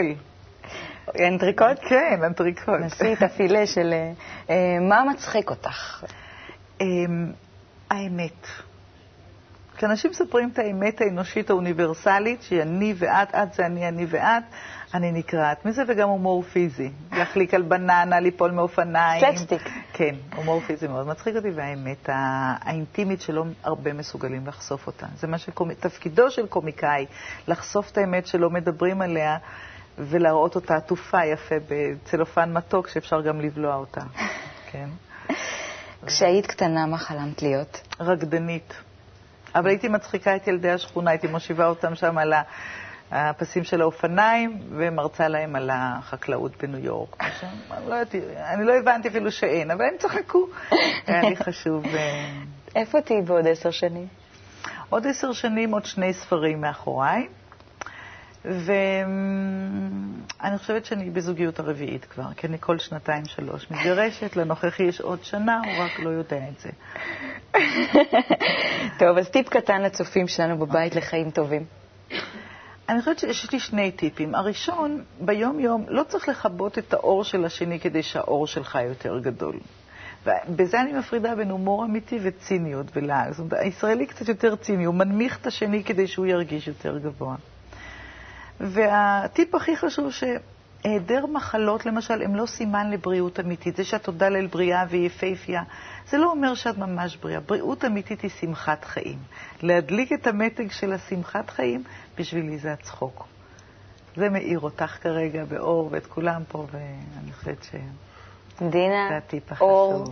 אנטריקוט? 1.21 1.79
כן, 1.89 2.21
אנטריקוט. 2.25 2.69
נסי 2.81 3.13
את 3.13 3.23
הפילה 3.23 3.67
של... 3.67 3.93
אה, 3.93 4.13
אה, 4.51 4.79
מה 4.81 5.05
מצחיק 5.05 5.51
אותך? 5.51 6.05
אמ, 6.81 7.33
האמת. 7.91 8.47
כשאנשים 9.77 10.11
מספרים 10.11 10.51
את 10.53 10.59
האמת 10.59 11.01
האנושית 11.01 11.51
האוניברסלית, 11.51 12.43
שהיא 12.43 12.63
אני 12.63 12.95
ואת, 12.97 13.35
את 13.35 13.53
זה 13.55 13.67
אני, 13.67 13.89
אני 13.89 14.07
ואת, 14.09 14.43
אני 14.95 15.13
נקרעת 15.13 15.65
מזה, 15.67 15.83
וגם 15.89 16.09
הומור 16.09 16.43
פיזי. 16.43 16.91
להחליק 17.13 17.55
על 17.55 17.63
בננה, 17.63 18.21
ליפול 18.21 18.51
מאופניים. 18.51 19.21
סלפסטיק. 19.21 19.69
כן, 19.93 20.15
הומור 20.37 20.61
פיזי 20.61 20.87
מאוד 20.87 21.07
מצחיק 21.07 21.37
אותי, 21.37 21.51
והאמת 21.51 22.09
הא- 22.09 22.15
האינטימית 22.61 23.21
שלא 23.21 23.45
הרבה 23.63 23.93
מסוגלים 23.93 24.47
לחשוף 24.47 24.87
אותה. 24.87 25.07
זה 25.17 25.27
מה 25.27 25.39
שתפקידו 25.39 26.31
של 26.31 26.47
קומיקאי, 26.47 27.07
לחשוף 27.49 27.91
את 27.91 27.99
האמת 27.99 28.27
שלא 28.27 28.51
מדברים 28.51 29.03
עליה. 29.03 29.37
ולהראות 29.99 30.55
אותה 30.55 30.77
עטופה 30.77 31.25
יפה 31.25 31.55
בצלופן 31.69 32.53
מתוק, 32.53 32.89
שאפשר 32.89 33.21
גם 33.21 33.41
לבלוע 33.41 33.75
אותה. 33.75 34.01
כן. 34.73 34.89
כשהיית 36.07 36.47
קטנה, 36.47 36.87
מה 36.87 36.99
חלמת 36.99 37.43
להיות? 37.43 37.81
רקדנית. 38.01 38.75
אבל 39.55 39.69
הייתי 39.69 39.89
מצחיקה 39.89 40.37
את 40.37 40.49
ילדי 40.49 40.71
השכונה, 40.71 41.11
הייתי 41.11 41.27
מושיבה 41.27 41.67
אותם 41.67 41.95
שם 41.95 42.19
על 42.19 42.33
הפסים 43.11 43.65
של 43.65 43.81
האופניים 43.81 44.59
ומרצה 44.71 45.29
להם 45.29 45.57
על 45.57 45.71
החקלאות 45.73 46.63
בניו 46.63 46.85
יורק. 46.85 47.17
אני 47.71 47.91
לא 47.91 47.97
אני 48.55 48.65
לא 48.65 48.73
הבנתי 48.79 49.09
אפילו 49.09 49.33
שאין, 49.33 49.71
אבל 49.71 49.85
הם 49.85 49.95
צחקו. 49.99 50.47
היה 51.07 51.23
לי 51.23 51.37
חשוב. 51.37 51.87
אה, 51.87 52.31
איפה 52.77 53.01
תהיי 53.01 53.23
בעוד 53.23 53.47
עשר 53.47 53.71
שנים? 53.71 54.07
עוד 54.89 55.07
עשר 55.07 55.33
שנים, 55.33 55.73
עוד 55.73 55.85
שני 55.85 56.15
ספרים 56.15 56.61
מאחוריי, 56.61 57.27
ואני 58.45 58.69
חושבת 60.59 60.85
שאני 60.85 61.11
בזוגיות 61.11 61.59
הרביעית 61.61 62.05
כבר, 62.05 62.33
כי 62.37 62.47
אני 62.47 62.57
כל 62.61 62.79
שנתיים-שלוש 62.79 63.71
מתגרשת, 63.71 64.37
לנוכחי 64.37 64.83
יש 64.83 65.01
עוד 65.01 65.25
שנה, 65.25 65.61
הוא 65.65 65.85
רק 65.85 65.99
לא 65.99 66.11
יודע 66.11 66.41
את 66.49 66.61
זה. 66.61 66.71
טוב, 69.01 69.19
אז 69.19 69.31
טיפ 69.31 69.49
קטן 69.49 69.83
לצופים 69.83 70.29
שלנו 70.29 70.59
בבית 70.59 70.95
לחיים 70.97 71.31
טובים. 71.31 71.65
אני 72.91 72.99
חושבת 73.01 73.19
שיש 73.19 73.53
לי 73.53 73.61
שני 73.61 73.91
טיפים. 73.93 74.35
הראשון, 74.35 75.03
ביום-יום 75.21 75.85
לא 75.89 76.03
צריך 76.03 76.29
לכבות 76.29 76.79
את 76.79 76.93
האור 76.93 77.25
של 77.25 77.45
השני 77.45 77.81
כדי 77.81 78.03
שהאור 78.03 78.47
שלך 78.47 78.79
יותר 78.89 79.19
גדול. 79.19 79.57
ובזה 80.27 80.81
אני 80.81 80.93
מפרידה 80.93 81.35
בין 81.35 81.51
הומור 81.51 81.85
אמיתי 81.85 82.19
וציניות 82.23 82.87
ולעג. 82.97 83.31
זאת 83.33 83.39
אומרת, 83.39 83.53
הישראלי 83.53 84.07
קצת 84.07 84.29
יותר 84.29 84.57
ציני, 84.57 84.85
הוא 84.85 84.95
מנמיך 84.95 85.39
את 85.41 85.47
השני 85.47 85.85
כדי 85.85 86.07
שהוא 86.07 86.27
ירגיש 86.27 86.69
יותר 86.69 86.99
גבוה. 86.99 87.35
והטיפ 88.61 89.55
הכי 89.55 89.77
חשוב, 89.77 90.11
שהיעדר 90.83 91.27
מחלות, 91.27 91.87
למשל, 91.87 92.23
הם 92.23 92.35
לא 92.37 92.47
סימן 92.47 92.91
לבריאות 92.91 93.41
אמיתית. 93.41 93.77
זה 93.77 93.85
שאת 93.85 94.03
תודה 94.03 94.29
לאל 94.29 94.47
בריאה 94.47 94.85
והיא 94.89 95.07
יפהפייה, 95.07 95.63
זה 96.09 96.19
לא 96.19 96.31
אומר 96.31 96.55
שאת 96.55 96.79
ממש 96.79 97.17
בריאה. 97.17 97.41
בריאות 97.41 97.85
אמיתית 97.85 98.21
היא 98.21 98.31
שמחת 98.31 98.85
חיים. 98.85 99.19
להדליק 99.63 100.13
את 100.13 100.27
המתג 100.27 100.71
של 100.71 100.93
השמחת 100.93 101.51
חיים, 101.51 101.83
בשבילי 102.19 102.59
זה 102.59 102.73
הצחוק. 102.73 103.27
זה 104.17 104.29
מאיר 104.29 104.61
אותך 104.61 104.97
כרגע 105.03 105.45
באור 105.45 105.89
ואת 105.93 106.07
כולם 106.07 106.43
פה, 106.49 106.67
ואני 106.73 107.33
חושבת 107.33 107.63
ש... 107.63 107.75
דינה, 108.63 109.07
זה 109.11 109.17
הטיפ 109.17 109.63
אור. 109.63 110.05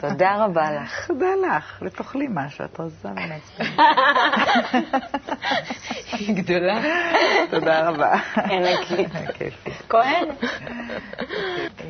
תודה 0.00 0.44
רבה 0.44 0.70
לך. 0.82 1.06
תודה 1.06 1.26
לך, 1.46 1.82
ותאכלי 1.82 2.26
משהו, 2.30 2.64
את 2.64 2.80
רזה 2.80 3.08
ומעצבנת. 3.08 3.78
היא 6.12 6.36
גדולה. 6.36 6.80
תודה 7.50 7.88
רבה. 7.88 8.14
ענקית. 8.36 9.08
כיפי. 9.34 9.70
כהן? 9.88 10.28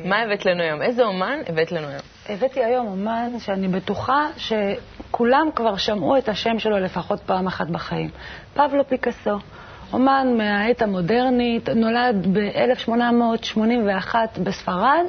מה 0.05 0.19
הבאת 0.21 0.45
לנו 0.45 0.63
היום? 0.63 0.81
איזה 0.81 1.03
אומן 1.03 1.39
הבאת 1.47 1.71
לנו 1.71 1.87
היום? 1.87 2.01
הבאתי 2.29 2.63
היום 2.63 2.87
אומן 2.87 3.39
שאני 3.39 3.67
בטוחה 3.67 4.27
שכולם 4.37 5.47
כבר 5.55 5.77
שמעו 5.77 6.17
את 6.17 6.29
השם 6.29 6.59
שלו 6.59 6.79
לפחות 6.79 7.19
פעם 7.25 7.47
אחת 7.47 7.67
בחיים. 7.67 8.09
פבלו 8.53 8.87
פיקאסו. 8.87 9.37
אומן 9.93 10.27
מהעת 10.37 10.81
המודרנית, 10.81 11.69
נולד 11.69 12.27
ב-1881 12.33 14.15
בספרד, 14.43 15.05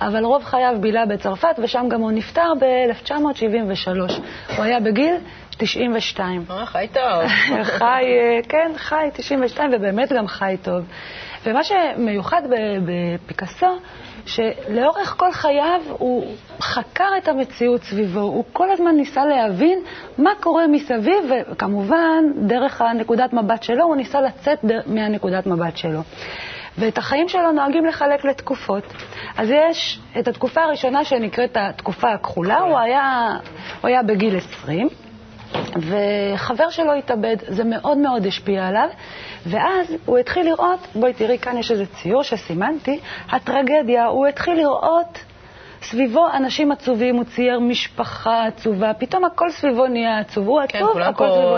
אבל 0.00 0.24
רוב 0.24 0.44
חייו 0.44 0.76
בילה 0.80 1.06
בצרפת, 1.06 1.58
ושם 1.62 1.86
גם 1.90 2.00
הוא 2.00 2.12
נפטר 2.12 2.52
ב-1973. 2.60 4.12
הוא 4.56 4.64
היה 4.64 4.80
בגיל 4.80 5.14
92. 5.56 6.44
אה, 6.50 6.66
חי 6.66 6.86
טוב. 6.92 7.28
חי, 7.78 8.02
אה, 8.04 8.40
כן, 8.48 8.72
חי 8.76 9.08
92, 9.12 9.70
ובאמת 9.74 10.12
גם 10.12 10.26
חי 10.26 10.56
טוב. 10.62 10.84
ומה 11.44 11.60
שמיוחד 11.64 12.42
בפיקאסו, 12.86 13.66
שלאורך 14.26 15.14
כל 15.18 15.32
חייו 15.32 15.80
הוא 15.88 16.26
חקר 16.60 17.08
את 17.18 17.28
המציאות 17.28 17.82
סביבו, 17.82 18.20
הוא 18.20 18.44
כל 18.52 18.70
הזמן 18.70 18.96
ניסה 18.96 19.24
להבין 19.24 19.78
מה 20.18 20.30
קורה 20.40 20.66
מסביב, 20.66 21.24
וכמובן, 21.50 22.24
דרך 22.36 22.80
הנקודת 22.80 23.32
מבט 23.32 23.62
שלו, 23.62 23.84
הוא 23.84 23.96
ניסה 23.96 24.20
לצאת 24.20 24.64
מהנקודת 24.86 25.46
מבט 25.46 25.76
שלו. 25.76 26.00
ואת 26.78 26.98
החיים 26.98 27.28
שלו 27.28 27.52
נוהגים 27.52 27.86
לחלק 27.86 28.24
לתקופות. 28.24 28.84
אז 29.36 29.50
יש 29.50 30.00
את 30.18 30.28
התקופה 30.28 30.62
הראשונה 30.62 31.04
שנקראת 31.04 31.56
התקופה 31.60 32.12
הכחולה, 32.12 32.58
הוא 32.58 32.78
היה, 32.78 33.28
הוא 33.80 33.88
היה 33.88 34.02
בגיל 34.02 34.36
20, 34.36 34.88
וחבר 35.76 36.70
שלו 36.70 36.92
התאבד, 36.92 37.36
זה 37.48 37.64
מאוד 37.64 37.98
מאוד 37.98 38.26
השפיע 38.26 38.66
עליו, 38.66 38.88
ואז 39.46 39.94
הוא 40.06 40.18
התחיל 40.18 40.46
לראות, 40.46 40.80
בואי 40.94 41.12
תראי, 41.12 41.38
כאן 41.38 41.58
יש 41.58 41.70
איזה 41.70 41.86
ציור 41.86 42.22
שסימנתי, 42.22 43.00
הטרגדיה, 43.30 44.06
הוא 44.06 44.26
התחיל 44.26 44.54
לראות 44.54 45.18
סביבו 45.82 46.26
אנשים 46.34 46.72
עצובים, 46.72 47.16
הוא 47.16 47.24
צייר 47.24 47.60
משפחה 47.60 48.46
עצובה, 48.46 48.94
פתאום 48.94 49.24
הכל 49.24 49.50
סביבו 49.50 49.86
נהיה 49.86 50.18
עצוב, 50.18 50.48
הוא 50.48 50.60
כן, 50.68 50.78
עצוב, 50.78 50.98
הכל 50.98 51.28
סביבו. 51.30 51.56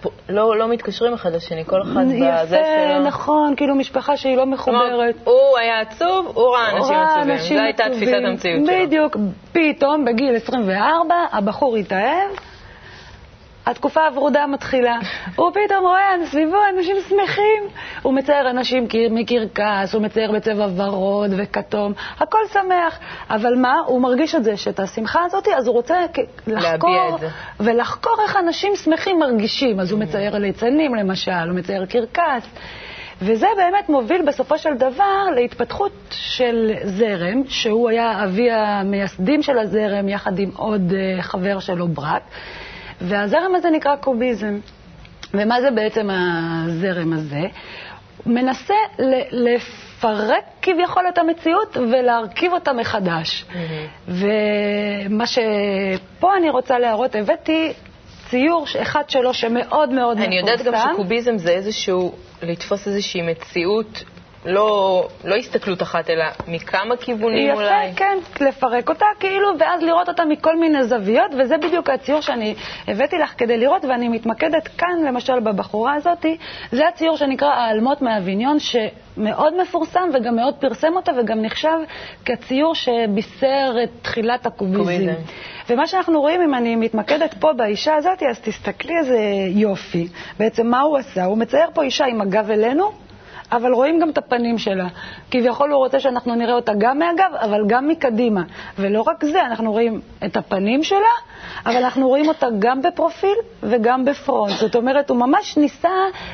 פה 0.00 0.10
לא, 0.28 0.58
לא 0.58 0.68
מתקשרים 0.68 1.12
אחד 1.12 1.34
לשני, 1.34 1.64
כל 1.64 1.82
אחד 1.82 2.04
בזה 2.06 2.56
יפה, 2.56 2.56
שלו. 2.56 3.06
נכון, 3.06 3.54
כאילו 3.56 3.74
משפחה 3.74 4.16
שהיא 4.16 4.36
לא 4.36 4.46
מחוברת. 4.46 5.14
הוא 5.24 5.58
היה 5.58 5.80
עצוב, 5.80 6.32
הוא 6.34 6.56
ראה 6.56 6.76
אנשים 6.76 6.96
עצובים. 6.96 7.58
זו 7.58 7.64
הייתה. 7.64 7.84
תפיסת 7.92 8.12
המציאות 8.28 8.66
שלו. 8.66 8.86
בדיוק. 8.86 9.16
פתאום, 9.52 10.04
בגיל 10.04 10.36
24, 10.36 11.14
הבחור 11.32 11.76
התאהב, 11.76 12.30
התקופה 13.70 14.06
הוורודה 14.06 14.46
מתחילה. 14.46 14.98
הוא 15.36 15.50
פתאום 15.50 15.84
רואה 15.84 16.14
סביבו 16.24 16.56
אנשים 16.76 16.96
שמחים. 17.08 17.62
הוא 18.02 18.14
מצייר 18.14 18.50
אנשים 18.50 18.88
מקרקס, 19.10 19.94
הוא 19.94 20.02
מצייר 20.02 20.32
בצבע 20.32 20.66
ורוד 20.76 21.30
וכתום, 21.36 21.92
הכל 22.18 22.38
שמח. 22.52 22.98
אבל 23.30 23.54
מה? 23.54 23.74
הוא 23.86 24.02
מרגיש 24.02 24.34
את 24.34 24.44
זה, 24.44 24.56
שאת 24.56 24.80
השמחה 24.80 25.20
הזאת, 25.24 25.48
אז 25.56 25.66
הוא 25.66 25.74
רוצה 25.74 25.96
לחקור. 26.46 27.18
ולחקור 27.60 28.16
איך 28.22 28.36
אנשים 28.36 28.76
שמחים 28.76 29.18
מרגישים. 29.18 29.80
אז 29.80 29.92
הוא 29.92 30.00
מצייר 30.00 30.38
ליצנים 30.38 30.94
למשל, 30.94 31.30
הוא 31.30 31.56
מצייר 31.56 31.86
קרקס. 31.86 32.48
וזה 33.22 33.46
באמת 33.56 33.88
מוביל 33.88 34.22
בסופו 34.22 34.58
של 34.58 34.74
דבר 34.74 35.24
להתפתחות 35.34 35.92
של 36.10 36.72
זרם, 36.84 37.42
שהוא 37.48 37.88
היה 37.88 38.24
אבי 38.24 38.50
המייסדים 38.50 39.42
של 39.42 39.58
הזרם, 39.58 40.08
יחד 40.08 40.38
עם 40.38 40.50
עוד 40.56 40.92
אה, 40.92 41.22
חבר 41.22 41.58
שלו, 41.58 41.88
ברק. 41.88 42.22
והזרם 43.00 43.54
הזה 43.54 43.70
נקרא 43.70 43.96
קוביזם. 43.96 44.58
ומה 45.34 45.60
זה 45.60 45.70
בעצם 45.70 46.08
הזרם 46.10 47.12
הזה? 47.12 47.40
מנסה 48.26 48.74
לפרק 49.30 50.44
כביכול 50.62 51.04
את 51.08 51.18
המציאות 51.18 51.76
ולהרכיב 51.76 52.52
אותה 52.52 52.72
מחדש. 52.72 53.44
ומה 54.08 55.26
שפה 55.26 56.36
אני 56.36 56.50
רוצה 56.50 56.78
להראות, 56.78 57.14
הבאתי 57.14 57.72
ציור 58.30 58.66
אחד 58.82 59.10
שלו 59.10 59.34
שמאוד 59.34 59.88
מאוד 59.92 60.16
מפורסם. 60.16 60.22
אני 60.22 60.38
יודעת 60.38 60.62
גם 60.62 60.72
שקוביזם 60.92 61.38
זה 61.38 61.50
איזשהו, 61.50 62.12
לתפוס 62.42 62.88
איזושהי 62.88 63.22
מציאות, 63.22 64.04
לא, 64.44 65.08
לא 65.24 65.34
הסתכלות 65.34 65.82
אחת, 65.82 66.10
אלא 66.10 66.24
מכמה 66.48 66.96
כיוונים 66.96 67.48
יפה, 67.48 67.62
אולי. 67.62 67.92
כן, 67.96 68.18
לפרק 68.40 68.88
אותה 68.88 69.06
כאילו, 69.20 69.48
ואז 69.58 69.82
לראות 69.82 70.08
אותה 70.08 70.24
מכל 70.24 70.56
מיני 70.56 70.84
זוויות, 70.84 71.30
וזה 71.38 71.58
בדיוק 71.58 71.90
הציור 71.90 72.20
שאני 72.20 72.54
הבאתי 72.88 73.18
לך 73.18 73.34
כדי 73.38 73.58
לראות, 73.58 73.84
ואני 73.84 74.08
מתמקדת 74.08 74.68
כאן, 74.68 75.04
למשל, 75.06 75.40
בבחורה 75.40 75.94
הזאת. 75.94 76.26
זה 76.72 76.88
הציור 76.88 77.16
שנקרא 77.16 77.48
האלמות 77.48 78.02
מהוויניון, 78.02 78.56
שמאוד 78.58 79.60
מפורסם 79.62 80.08
וגם 80.14 80.36
מאוד 80.36 80.54
פרסם 80.54 80.96
אותה, 80.96 81.12
וגם 81.20 81.42
נחשב 81.42 81.78
כציור 82.24 82.74
שבישר 82.74 83.74
את 83.84 83.90
תחילת 84.02 84.46
הקוביזם. 84.46 84.78
קוביזם. 84.78 85.12
ומה 85.70 85.86
שאנחנו 85.86 86.20
רואים, 86.20 86.40
אם 86.40 86.54
אני 86.54 86.76
מתמקדת 86.76 87.34
פה 87.40 87.52
באישה 87.52 87.94
הזאת, 87.94 88.22
אז 88.22 88.40
תסתכלי 88.40 88.98
איזה 88.98 89.18
יופי. 89.48 90.08
בעצם 90.38 90.66
מה 90.66 90.80
הוא 90.80 90.98
עשה? 90.98 91.24
הוא 91.24 91.38
מצייר 91.38 91.70
פה 91.74 91.82
אישה 91.82 92.04
עם 92.04 92.20
הגב 92.20 92.50
אלינו, 92.50 92.92
אבל 93.52 93.72
רואים 93.72 93.98
גם 94.00 94.10
את 94.10 94.18
הפנים 94.18 94.58
שלה. 94.58 94.86
כביכול 95.30 95.70
הוא 95.70 95.78
רוצה 95.78 96.00
שאנחנו 96.00 96.34
נראה 96.34 96.54
אותה 96.54 96.72
גם 96.78 96.98
מהגב, 96.98 97.30
אבל 97.40 97.60
גם 97.66 97.88
מקדימה. 97.88 98.42
ולא 98.78 99.02
רק 99.06 99.24
זה, 99.24 99.42
אנחנו 99.42 99.72
רואים 99.72 100.00
את 100.24 100.36
הפנים 100.36 100.82
שלה, 100.82 100.98
אבל 101.66 101.76
אנחנו 101.76 102.08
רואים 102.08 102.28
אותה 102.28 102.46
גם 102.58 102.82
בפרופיל 102.82 103.36
וגם 103.62 104.04
בפרונט. 104.04 104.52
זאת 104.56 104.76
אומרת, 104.76 105.10
הוא 105.10 105.18
ממש 105.18 105.56
ניסה... 105.56 105.88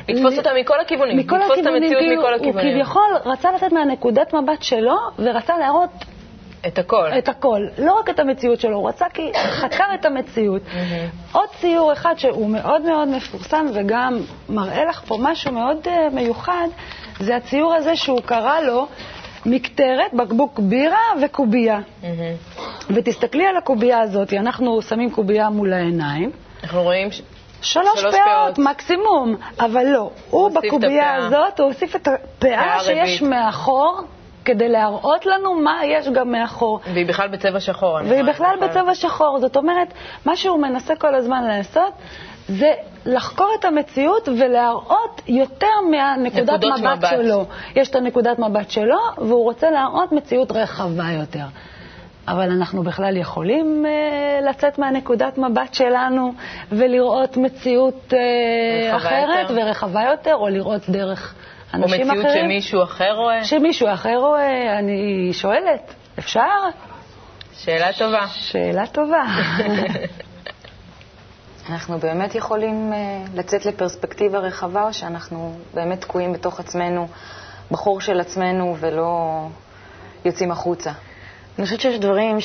לתפוס 0.09 0.33
ל- 0.33 0.37
אותה 0.37 0.49
מכל 0.59 0.79
הכיוונים, 0.79 1.17
מכל 1.17 1.35
לתפוס 1.37 1.51
את 1.53 1.57
הכיוונים, 1.57 1.83
המציאות 1.83 2.01
כאילו, 2.03 2.21
מכל 2.21 2.33
הוא 2.33 2.39
הכיוונים. 2.39 2.73
כביכול 2.75 3.03
רצה 3.25 3.51
לתת 3.51 3.71
מהנקודת 3.71 4.33
מבט 4.33 4.61
שלו, 4.63 4.95
ורצה 5.19 5.57
להראות 5.57 5.89
את 6.67 6.79
הכל. 6.79 7.09
את 7.17 7.29
הכל, 7.29 7.61
לא 7.77 7.99
רק 7.99 8.09
את 8.09 8.19
המציאות 8.19 8.59
שלו, 8.59 8.77
הוא 8.77 8.89
רצה 8.89 9.05
כי 9.13 9.31
חקר 9.33 9.83
את 9.93 10.05
המציאות. 10.05 10.61
עוד 11.31 11.49
ציור 11.59 11.93
אחד 11.93 12.13
שהוא 12.17 12.49
מאוד 12.49 12.81
מאוד 12.81 13.07
מפורסם 13.07 13.65
וגם 13.73 14.19
מראה 14.49 14.85
לך 14.85 15.01
פה 15.07 15.17
משהו 15.19 15.51
מאוד 15.51 15.77
אה, 15.87 16.09
מיוחד, 16.11 16.67
זה 17.19 17.35
הציור 17.35 17.73
הזה 17.73 17.95
שהוא 17.95 18.21
קרא 18.21 18.59
לו 18.59 18.87
מקטרת, 19.45 20.13
בקבוק 20.13 20.59
בירה 20.59 21.03
וקובייה. 21.21 21.79
ותסתכלי 22.89 23.45
על 23.45 23.57
הקובייה 23.57 23.99
הזאת, 23.99 24.33
אנחנו 24.33 24.81
שמים 24.81 25.11
קובייה 25.11 25.49
מול 25.49 25.73
העיניים. 25.73 26.31
אנחנו 26.63 26.83
רואים 26.83 27.11
ש... 27.11 27.21
שלוש, 27.61 27.99
שלוש 27.99 28.15
פאות 28.15 28.55
פאות. 28.55 28.59
מקסימום, 28.59 29.35
אבל 29.59 29.85
לא. 29.85 30.09
הוא 30.29 30.49
בקובייה. 30.49 31.15
הזאת, 31.15 31.59
הוא 31.59 31.67
הוסיף 31.67 31.95
את 31.95 32.07
הפאה 32.07 32.19
פאה 32.39 32.79
שיש. 32.79 33.21
מאחור, 33.21 34.01
כדי 34.47 34.69
להראות 34.69 35.25
לנו 35.25 35.53
מה 35.53 35.85
יש 35.85 36.07
גם 36.07 36.31
מאחור. 36.31 36.79
והיא 36.93 37.05
בכלל 37.05 37.27
בצבע 37.27 37.59
שחור. 37.59 37.99
והיא. 38.05 38.23
בכלל 38.23 38.55
בצבע 38.61 38.95
שחור. 38.95 39.39
זאת 39.39 39.57
אומרת, 39.57 39.93
מה 40.25 40.35
שהוא 40.35 40.59
מנסה 40.59 40.95
כל 40.95 41.15
הזמן 41.15 41.43
לעשות 41.43 41.93
זה 42.47 42.71
לחקור 43.05 43.49
את 43.59 43.65
המציאות 43.65 44.29
ולהראות 44.29 45.21
יותר 45.27 45.67
מהנקודת 45.91 46.63
מבט, 46.63 46.79
מבט. 46.79 47.09
שלו. 47.09 47.45
יש 47.75 47.89
את 47.89 47.95
הנקודת 47.95 48.39
מבט 48.39 48.69
שלו, 48.69 48.97
והוא 49.17 49.43
רוצה 49.43 49.71
להראות 49.71 50.11
מציאות 50.11 50.51
רחבה 50.51 51.11
יותר. 51.19 51.45
אבל 52.27 52.51
אנחנו 52.51 52.83
בכלל 52.83 53.17
יכולים 53.17 53.85
אה, 53.85 54.49
לצאת 54.49 54.79
מהנקודת 54.79 55.37
מבט 55.37 55.73
שלנו 55.73 56.33
ולראות 56.71 57.37
מציאות 57.37 58.13
אה, 58.13 58.95
אחרת 58.95 59.49
יותר. 59.49 59.61
ורחבה 59.61 60.03
יותר, 60.03 60.35
או 60.35 60.47
לראות 60.47 60.89
דרך 60.89 61.35
או 61.73 61.79
אנשים 61.83 62.07
מציאות 62.07 62.25
אחרים. 62.25 62.45
שמישהו 62.45 62.83
אחר 62.83 63.11
רואה. 63.15 63.43
שמישהו 63.45 63.87
אחר 63.93 64.15
רואה, 64.17 64.79
אני 64.79 65.29
שואלת, 65.33 65.93
אפשר? 66.19 66.41
שאלה 67.53 67.93
טובה. 67.93 68.27
שאלה 68.27 68.87
טובה. 68.87 69.23
אנחנו 71.69 71.99
באמת 71.99 72.35
יכולים 72.35 72.93
אה, 72.93 72.97
לצאת 73.35 73.65
לפרספקטיבה 73.65 74.39
רחבה, 74.39 74.83
או 74.83 74.93
שאנחנו 74.93 75.57
באמת 75.73 76.01
תקועים 76.01 76.33
בתוך 76.33 76.59
עצמנו, 76.59 77.07
בחור 77.71 78.01
של 78.01 78.19
עצמנו, 78.19 78.75
ולא 78.79 79.41
יוצאים 80.25 80.51
החוצה? 80.51 80.91
אני 81.57 81.65
חושבת 81.65 81.79
שיש 81.81 81.99
דברים 81.99 82.37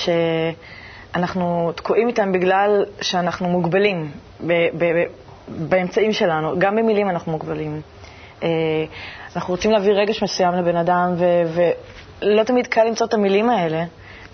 שאנחנו 1.14 1.72
תקועים 1.76 2.08
איתם 2.08 2.32
בגלל 2.32 2.84
שאנחנו 3.00 3.48
מוגבלים 3.48 4.10
ב- 4.46 4.52
ב- 4.78 5.04
באמצעים 5.48 6.12
שלנו. 6.12 6.58
גם 6.58 6.76
במילים 6.76 7.10
אנחנו 7.10 7.32
מוגבלים. 7.32 7.80
אה, 8.42 8.48
אנחנו 9.36 9.54
רוצים 9.54 9.70
להביא 9.70 9.92
רגש 9.92 10.22
מסוים 10.22 10.54
לבן 10.54 10.76
אדם, 10.76 11.14
ולא 12.22 12.42
תמיד 12.42 12.66
קל 12.66 12.84
למצוא 12.84 13.06
את 13.06 13.14
המילים 13.14 13.50
האלה 13.50 13.84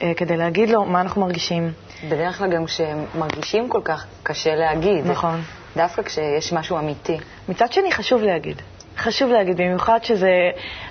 אה, 0.03 0.13
כדי 0.17 0.37
להגיד 0.37 0.71
לו 0.71 0.85
מה 0.85 1.01
אנחנו 1.01 1.21
מרגישים. 1.21 1.73
בדרך 2.09 2.39
כלל 2.39 2.51
גם 2.53 2.65
כשהם 2.65 3.05
מרגישים 3.19 3.69
כל 3.69 3.81
כך 3.85 4.07
קשה 4.23 4.55
להגיד. 4.55 5.07
נכון. 5.07 5.41
דווקא 5.77 6.03
כשיש 6.03 6.53
משהו 6.53 6.79
אמיתי. 6.79 7.19
מצד 7.49 7.73
שני, 7.73 7.93
חשוב 7.93 8.23
להגיד. 8.23 8.63
חשוב 8.99 9.31
להגיד, 9.31 9.57
במיוחד 9.57 9.99
שזה 10.03 10.31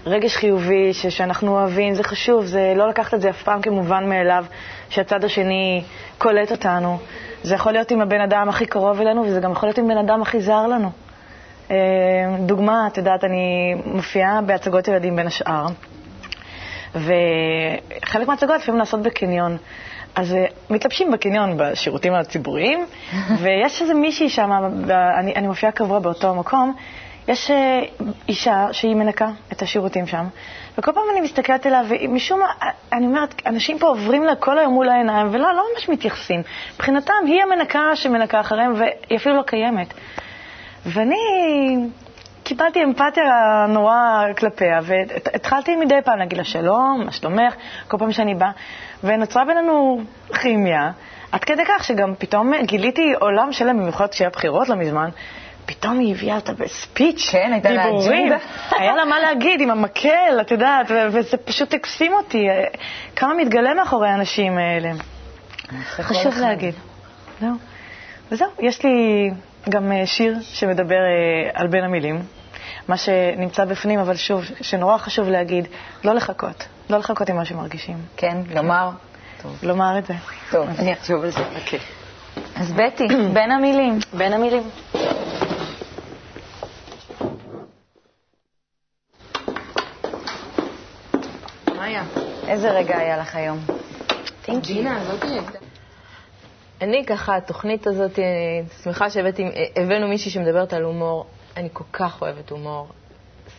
רגש 0.05 0.35
חיובי, 0.35 0.93
ש- 0.93 1.07
שאנחנו 1.07 1.51
אוהבים, 1.59 1.93
זה 1.93 2.03
חשוב, 2.03 2.45
זה 2.45 2.73
לא 2.75 2.89
לקחת 2.89 3.13
את 3.13 3.21
זה 3.21 3.29
אף 3.29 3.43
פעם 3.43 3.61
כמובן 3.61 4.09
מאליו, 4.09 4.45
שהצד 4.89 5.23
השני 5.23 5.83
קולט 6.17 6.51
אותנו. 6.51 6.97
זה 7.43 7.55
יכול 7.55 7.71
להיות 7.71 7.91
עם 7.91 8.01
הבן 8.01 8.21
אדם 8.21 8.49
הכי 8.49 8.65
קרוב 8.65 9.01
אלינו, 9.01 9.23
וזה 9.25 9.39
גם 9.39 9.51
יכול 9.51 9.69
להיות 9.69 9.77
עם 9.77 9.87
בן 9.87 9.97
אדם 9.97 10.21
הכי 10.21 10.41
זר 10.41 10.67
לנו. 10.67 10.91
אה, 11.71 11.75
דוגמה, 12.39 12.87
את 12.87 12.97
יודעת, 12.97 13.23
אני 13.23 13.75
מופיעה 13.85 14.41
בהצגות 14.41 14.87
ילדים 14.87 15.15
בין 15.15 15.27
השאר, 15.27 15.65
וחלק 16.95 18.27
מההצגות 18.27 18.55
לפעמים 18.61 18.79
נעשות 18.79 19.01
בקניון. 19.01 19.57
אז 20.15 20.33
אה, 20.33 20.45
מתלבשים 20.69 21.11
בקניון 21.11 21.57
בשירותים 21.57 22.13
הציבוריים, 22.13 22.85
ויש 23.41 23.81
איזה 23.81 23.93
מישהי 23.93 24.29
שם, 24.29 24.51
אני, 25.19 25.35
אני 25.35 25.47
מופיעה 25.47 25.71
קבוע 25.71 25.99
באותו 25.99 26.35
מקום, 26.35 26.73
יש 27.27 27.51
אה, 27.51 27.81
אישה 28.27 28.67
שהיא 28.71 28.95
מנקה 28.95 29.29
את 29.51 29.61
השירותים 29.61 30.07
שם, 30.07 30.25
וכל 30.77 30.91
פעם 30.91 31.03
אני 31.11 31.21
מסתכלת 31.21 31.65
עליה, 31.65 31.81
ומשום 31.89 32.39
מה, 32.39 32.45
אני 32.93 33.05
אומרת, 33.05 33.41
אנשים 33.45 33.79
פה 33.79 33.87
עוברים 33.87 34.23
לה 34.23 34.35
כל 34.35 34.59
היום 34.59 34.73
מול 34.73 34.89
העיניים, 34.89 35.27
ולא 35.31 35.53
לא 35.53 35.63
ממש 35.73 35.89
מתייחסים. 35.89 36.41
מבחינתם, 36.75 37.13
היא 37.25 37.43
המנקה 37.43 37.95
שמנקה 37.95 38.39
אחריהם, 38.39 38.73
והיא 38.73 39.17
אפילו 39.17 39.35
לא 39.35 39.41
קיימת. 39.41 39.93
ואני 40.87 41.15
קיבלתי 42.43 42.83
אמפתיה 42.83 43.65
נורא 43.69 44.23
כלפיה, 44.37 44.79
והתחלתי 44.83 45.75
מדי 45.75 46.01
פעם 46.05 46.19
להגיד 46.19 46.37
לה 46.37 46.43
שלום, 46.43 47.01
מה 47.05 47.11
שלומך, 47.11 47.53
כל 47.87 47.97
פעם 47.97 48.11
שאני 48.11 48.35
באה, 48.35 48.51
ונוצרה 49.03 49.45
בינינו 49.45 50.01
כימיה, 50.41 50.91
עד 51.31 51.43
כדי 51.43 51.63
כך 51.65 51.83
שגם 51.83 52.13
פתאום 52.17 52.53
גיליתי 52.61 53.13
עולם 53.19 53.51
שלם, 53.51 53.77
במיוחד 53.79 54.07
כשהיה 54.07 54.29
בחירות 54.29 54.69
לא 54.69 54.75
מזמן, 54.75 55.09
פתאום 55.65 55.99
היא 55.99 56.15
הביאה 56.15 56.35
אותה 56.35 56.53
בספיץ', 56.53 57.29
כן, 57.31 57.49
הייתה 57.53 57.69
לה 57.69 57.83
אג'נדה. 57.83 58.37
היה 58.79 58.95
לה 58.95 59.05
מה 59.05 59.19
להגיד 59.19 59.61
עם 59.61 59.71
המקל, 59.71 60.37
את 60.41 60.51
יודעת, 60.51 60.85
וזה 60.89 61.37
פשוט 61.37 61.73
הקסים 61.73 62.13
אותי. 62.13 62.47
כמה 63.15 63.33
מתגלה 63.33 63.73
מאחורי 63.73 64.09
האנשים 64.09 64.57
האלה. 64.57 64.91
חשוב 65.81 66.37
להגיד. 66.37 66.75
זהו. 67.39 67.53
וזהו, 68.31 68.47
יש 68.59 68.83
לי 68.83 69.29
גם 69.69 69.91
אה, 69.91 70.05
שיר 70.05 70.37
שמדבר 70.41 70.95
אה, 70.95 71.49
על 71.53 71.67
בין 71.67 71.83
המילים, 71.83 72.21
מה 72.87 72.97
שנמצא 72.97 73.65
בפנים, 73.65 73.99
אבל 73.99 74.15
שוב, 74.15 74.43
שנורא 74.61 74.97
חשוב 74.97 75.29
להגיד, 75.29 75.67
לא 76.03 76.13
לחכות, 76.13 76.67
לא 76.89 76.97
לחכות 76.97 77.29
עם 77.29 77.35
מה 77.35 77.45
שמרגישים. 77.45 77.97
כן, 78.17 78.37
לומר. 78.55 78.89
לומר 79.63 79.97
את 79.97 80.05
זה. 80.05 80.13
טוב, 80.51 80.69
אני 80.79 80.93
אחשוב 80.93 81.23
על 81.23 81.29
זה. 81.29 81.39
אוקיי. 81.39 81.79
אז 82.55 82.73
בטי, 82.73 83.07
בין 83.33 83.51
המילים. 83.51 83.99
בין 84.13 84.33
המילים. 84.33 84.63
איזה 92.47 92.71
רגע 92.71 92.97
היה 92.97 93.17
לך 93.17 93.35
היום? 93.35 93.59
לא 94.47 95.66
אני 96.81 97.05
ככה, 97.05 97.35
התוכנית 97.35 97.87
הזאת, 97.87 98.19
אני 98.19 98.63
שמחה 98.83 99.09
שהבאנו 99.09 100.07
מישהי 100.07 100.31
שמדברת 100.31 100.73
על 100.73 100.83
הומור. 100.83 101.25
אני 101.57 101.69
כל 101.73 101.83
כך 101.93 102.21
אוהבת 102.21 102.49
הומור. 102.49 102.87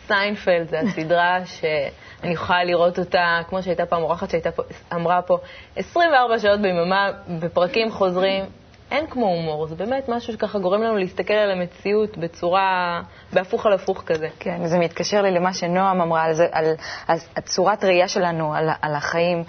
סיינפלד 0.07 0.67
זה 0.69 0.79
הסדרה 0.79 1.45
שאני 1.55 2.33
יכולה 2.33 2.63
לראות 2.63 2.99
אותה, 2.99 3.39
כמו 3.49 3.63
שהייתה 3.63 3.85
פעם 3.85 4.01
אורחת 4.03 4.29
שאמרה 4.29 5.21
פה, 5.21 5.37
24 5.75 6.39
שעות 6.39 6.59
ביממה, 6.61 7.11
בפרקים 7.39 7.91
חוזרים. 7.91 8.45
אין 8.91 9.07
כמו 9.07 9.25
הומור, 9.25 9.67
זה 9.67 9.75
באמת 9.75 10.09
משהו 10.09 10.33
שככה 10.33 10.59
גורם 10.59 10.81
לנו 10.81 10.97
להסתכל 10.97 11.33
על 11.33 11.51
המציאות 11.51 12.17
בצורה, 12.17 13.01
בהפוך 13.33 13.65
על 13.65 13.73
הפוך 13.73 14.03
כזה. 14.05 14.27
כן, 14.39 14.61
וזה 14.63 14.79
מתקשר 14.79 15.21
לי 15.21 15.31
למה 15.31 15.53
שנועם 15.53 16.01
אמרה 16.01 16.23
על, 16.23 16.33
זה, 16.33 16.47
על, 16.51 16.65
על, 17.07 17.17
על 17.35 17.43
צורת 17.43 17.83
ראייה 17.83 18.07
שלנו, 18.07 18.53
על, 18.53 18.69
על 18.81 18.95
החיים, 18.95 19.43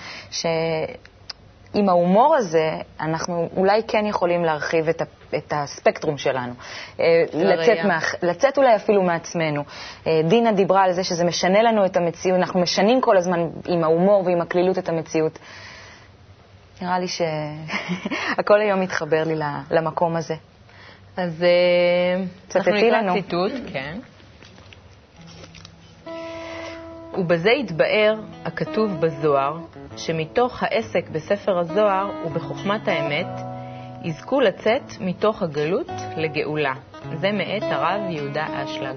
שעם 1.75 1.89
ההומור 1.89 2.37
הזה 2.37 2.71
אנחנו 3.01 3.49
אולי 3.57 3.83
כן 3.89 4.07
יכולים 4.07 4.45
להרחיב 4.45 4.89
את, 4.89 5.01
ה, 5.01 5.05
את 5.37 5.53
הספקטרום 5.57 6.19
שלנו. 6.19 6.53
אה, 7.01 7.05
לצאת, 7.33 7.85
מה, 7.85 7.99
לצאת 8.23 8.59
אולי 8.59 8.77
אפילו 8.77 9.03
מעצמנו. 9.03 9.63
אה, 10.07 10.21
דינה 10.29 10.53
דיברה 10.53 10.83
על 10.83 10.93
זה 10.93 11.05
שזה 11.05 11.25
משנה 11.25 11.63
לנו 11.63 11.87
את 11.87 11.97
המציאות, 11.97 12.39
אנחנו 12.39 12.61
משנים 12.61 13.01
כל 13.01 13.17
הזמן 13.17 13.41
עם 13.67 13.85
ההומור 13.85 14.23
ועם 14.27 14.41
הקלילות 14.41 14.79
את 14.79 14.89
המציאות. 14.89 15.39
נראה 16.83 16.99
לי 16.99 17.07
שהכל 17.09 18.61
היום 18.65 18.81
מתחבר 18.81 19.25
לי 19.25 19.35
למקום 19.71 20.17
הזה. 20.17 20.35
אז 21.17 21.43
אה, 21.43 22.25
צטטי 22.49 22.91
לנו. 22.91 23.15
ציטוט, 23.15 23.53
כן. 23.73 23.99
ובזה 27.19 27.51
יתבאר 27.51 28.15
הכתוב 28.45 29.01
בזוהר, 29.01 29.59
שמתוך 29.97 30.63
העסק 30.63 31.09
בספר 31.09 31.59
הזוהר 31.59 32.11
ובחוכמת 32.27 32.89
האמת, 32.89 33.41
יזכו 34.05 34.41
לצאת 34.41 34.83
מתוך 35.01 35.43
הגלות 35.43 35.91
לגאולה. 36.17 36.73
זה 37.21 37.33
מאת 37.33 37.63
הרב 37.63 38.01
יהודה 38.09 38.47
אשלג. 38.65 38.97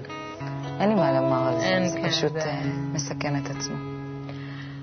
אין 0.80 0.88
לי 0.88 0.94
מה 0.94 1.20
לומר 1.20 1.48
על 1.48 1.60
זה, 1.60 1.88
זה 1.88 1.98
כן, 1.98 2.08
פשוט 2.08 2.32
זה... 2.32 2.50
אה, 2.50 2.62
מסכם 2.92 3.36
את 3.36 3.50
עצמו. 3.50 3.74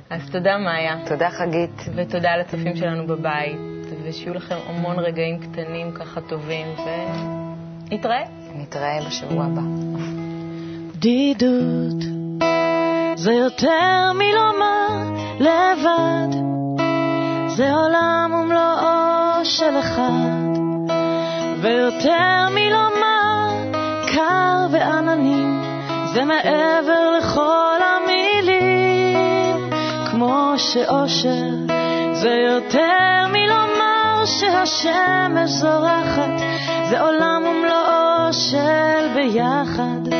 אז 0.10 0.30
תודה, 0.32 0.58
מאיה. 0.58 0.96
תודה, 1.08 1.30
חגית. 1.30 1.82
ותודה 1.96 2.38
לצופים 2.38 2.76
שלנו 2.76 3.08
בבית, 3.08 3.58
ושיהיו 4.04 4.34
לכם 4.34 4.56
המון 4.68 5.00
רגעים 5.00 5.40
קטנים 5.40 5.92
ככה 5.92 6.22
טובים, 6.22 6.68
ונתראה. 7.88 8.24
נתראה 8.56 9.00
בשבוע 9.08 9.46
הבא. 9.46 9.62
בדידות 10.96 12.21
זה 13.24 13.34
יותר 13.34 14.12
מלומר 14.14 15.22
לבד, 15.40 16.38
זה 17.48 17.74
עולם 17.74 18.32
ומלואו 18.34 19.46
של 19.46 19.80
אחד, 19.80 20.58
ויותר 21.62 22.48
מלומר 22.52 23.50
קר 24.14 24.68
ועננים, 24.72 25.62
זה 26.14 26.26
מעבר 26.26 27.18
לכל 27.18 27.62
כמו 30.12 30.54
שאושר. 30.58 31.50
זה 32.14 32.30
יותר 32.30 33.28
מלומר 33.32 34.26
שהשמש 34.26 35.50
זורחת, 35.50 36.42
זה 36.90 37.02
עולם 37.02 37.44
ומלואו 37.46 38.34
של 38.34 39.08
ביחד, 39.16 40.14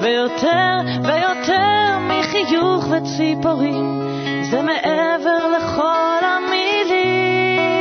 ויותר 0.00 0.76
ויותר 1.02 1.98
מחיוך 2.26 2.84
וציפורים, 2.90 4.02
זה 4.42 4.62
מעבר 4.62 5.48
לכל 5.56 6.18
המילים. 6.22 7.76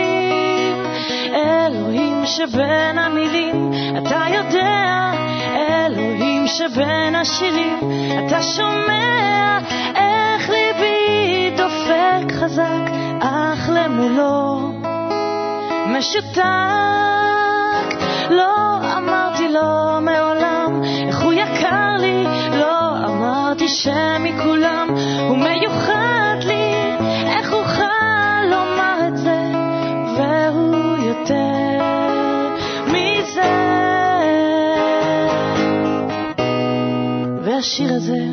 אלוהים 1.34 2.26
שבין 2.26 3.00
המילים, 3.00 3.72
אתה 3.98 4.24
יודע, 4.34 5.12
אלוהים 5.56 6.48
שבין 6.48 7.16
השירים, 7.16 7.80
אתה 8.28 8.42
שומע 8.42 9.60
איך 9.96 10.50
ליבי 10.50 11.52
דופק 11.58 12.32
חזק, 12.40 12.92
אך 13.22 13.70
למולו 13.74 14.72
משותק. 15.88 16.46
לא 18.30 18.75
אמרתי 23.66 23.78
שמכולם 23.78 24.88
הוא 25.30 25.38
מיוחד 25.38 26.36
לי, 26.46 26.74
איך 27.26 27.54
אוכל 27.54 28.44
לומר 28.52 29.08
את 29.08 29.18
זה, 29.18 29.52
והוא 30.18 30.98
יותר 30.98 31.80
מזה. 32.88 33.56
והשיר 37.44 37.94
הזה 37.94 38.26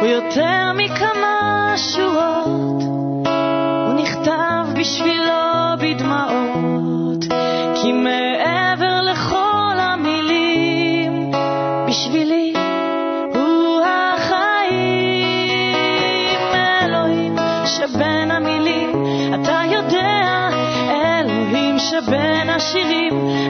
הוא 0.00 0.08
יותר 0.08 0.72
מכמה 0.74 1.74
שורות, 1.76 2.82
הוא 3.86 3.94
נכתב 3.94 4.80
בשבילו 4.80 5.32
בדמעות, 5.80 6.35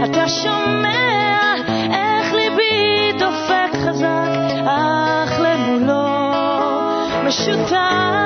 אתה 0.05 0.29
שומע 0.29 1.55
איך 1.93 2.33
ליבי 2.33 3.13
דופק 3.19 3.77
חזק, 3.85 4.31
אך 4.67 5.41
למולו 5.41 6.27
משותף. 7.25 8.26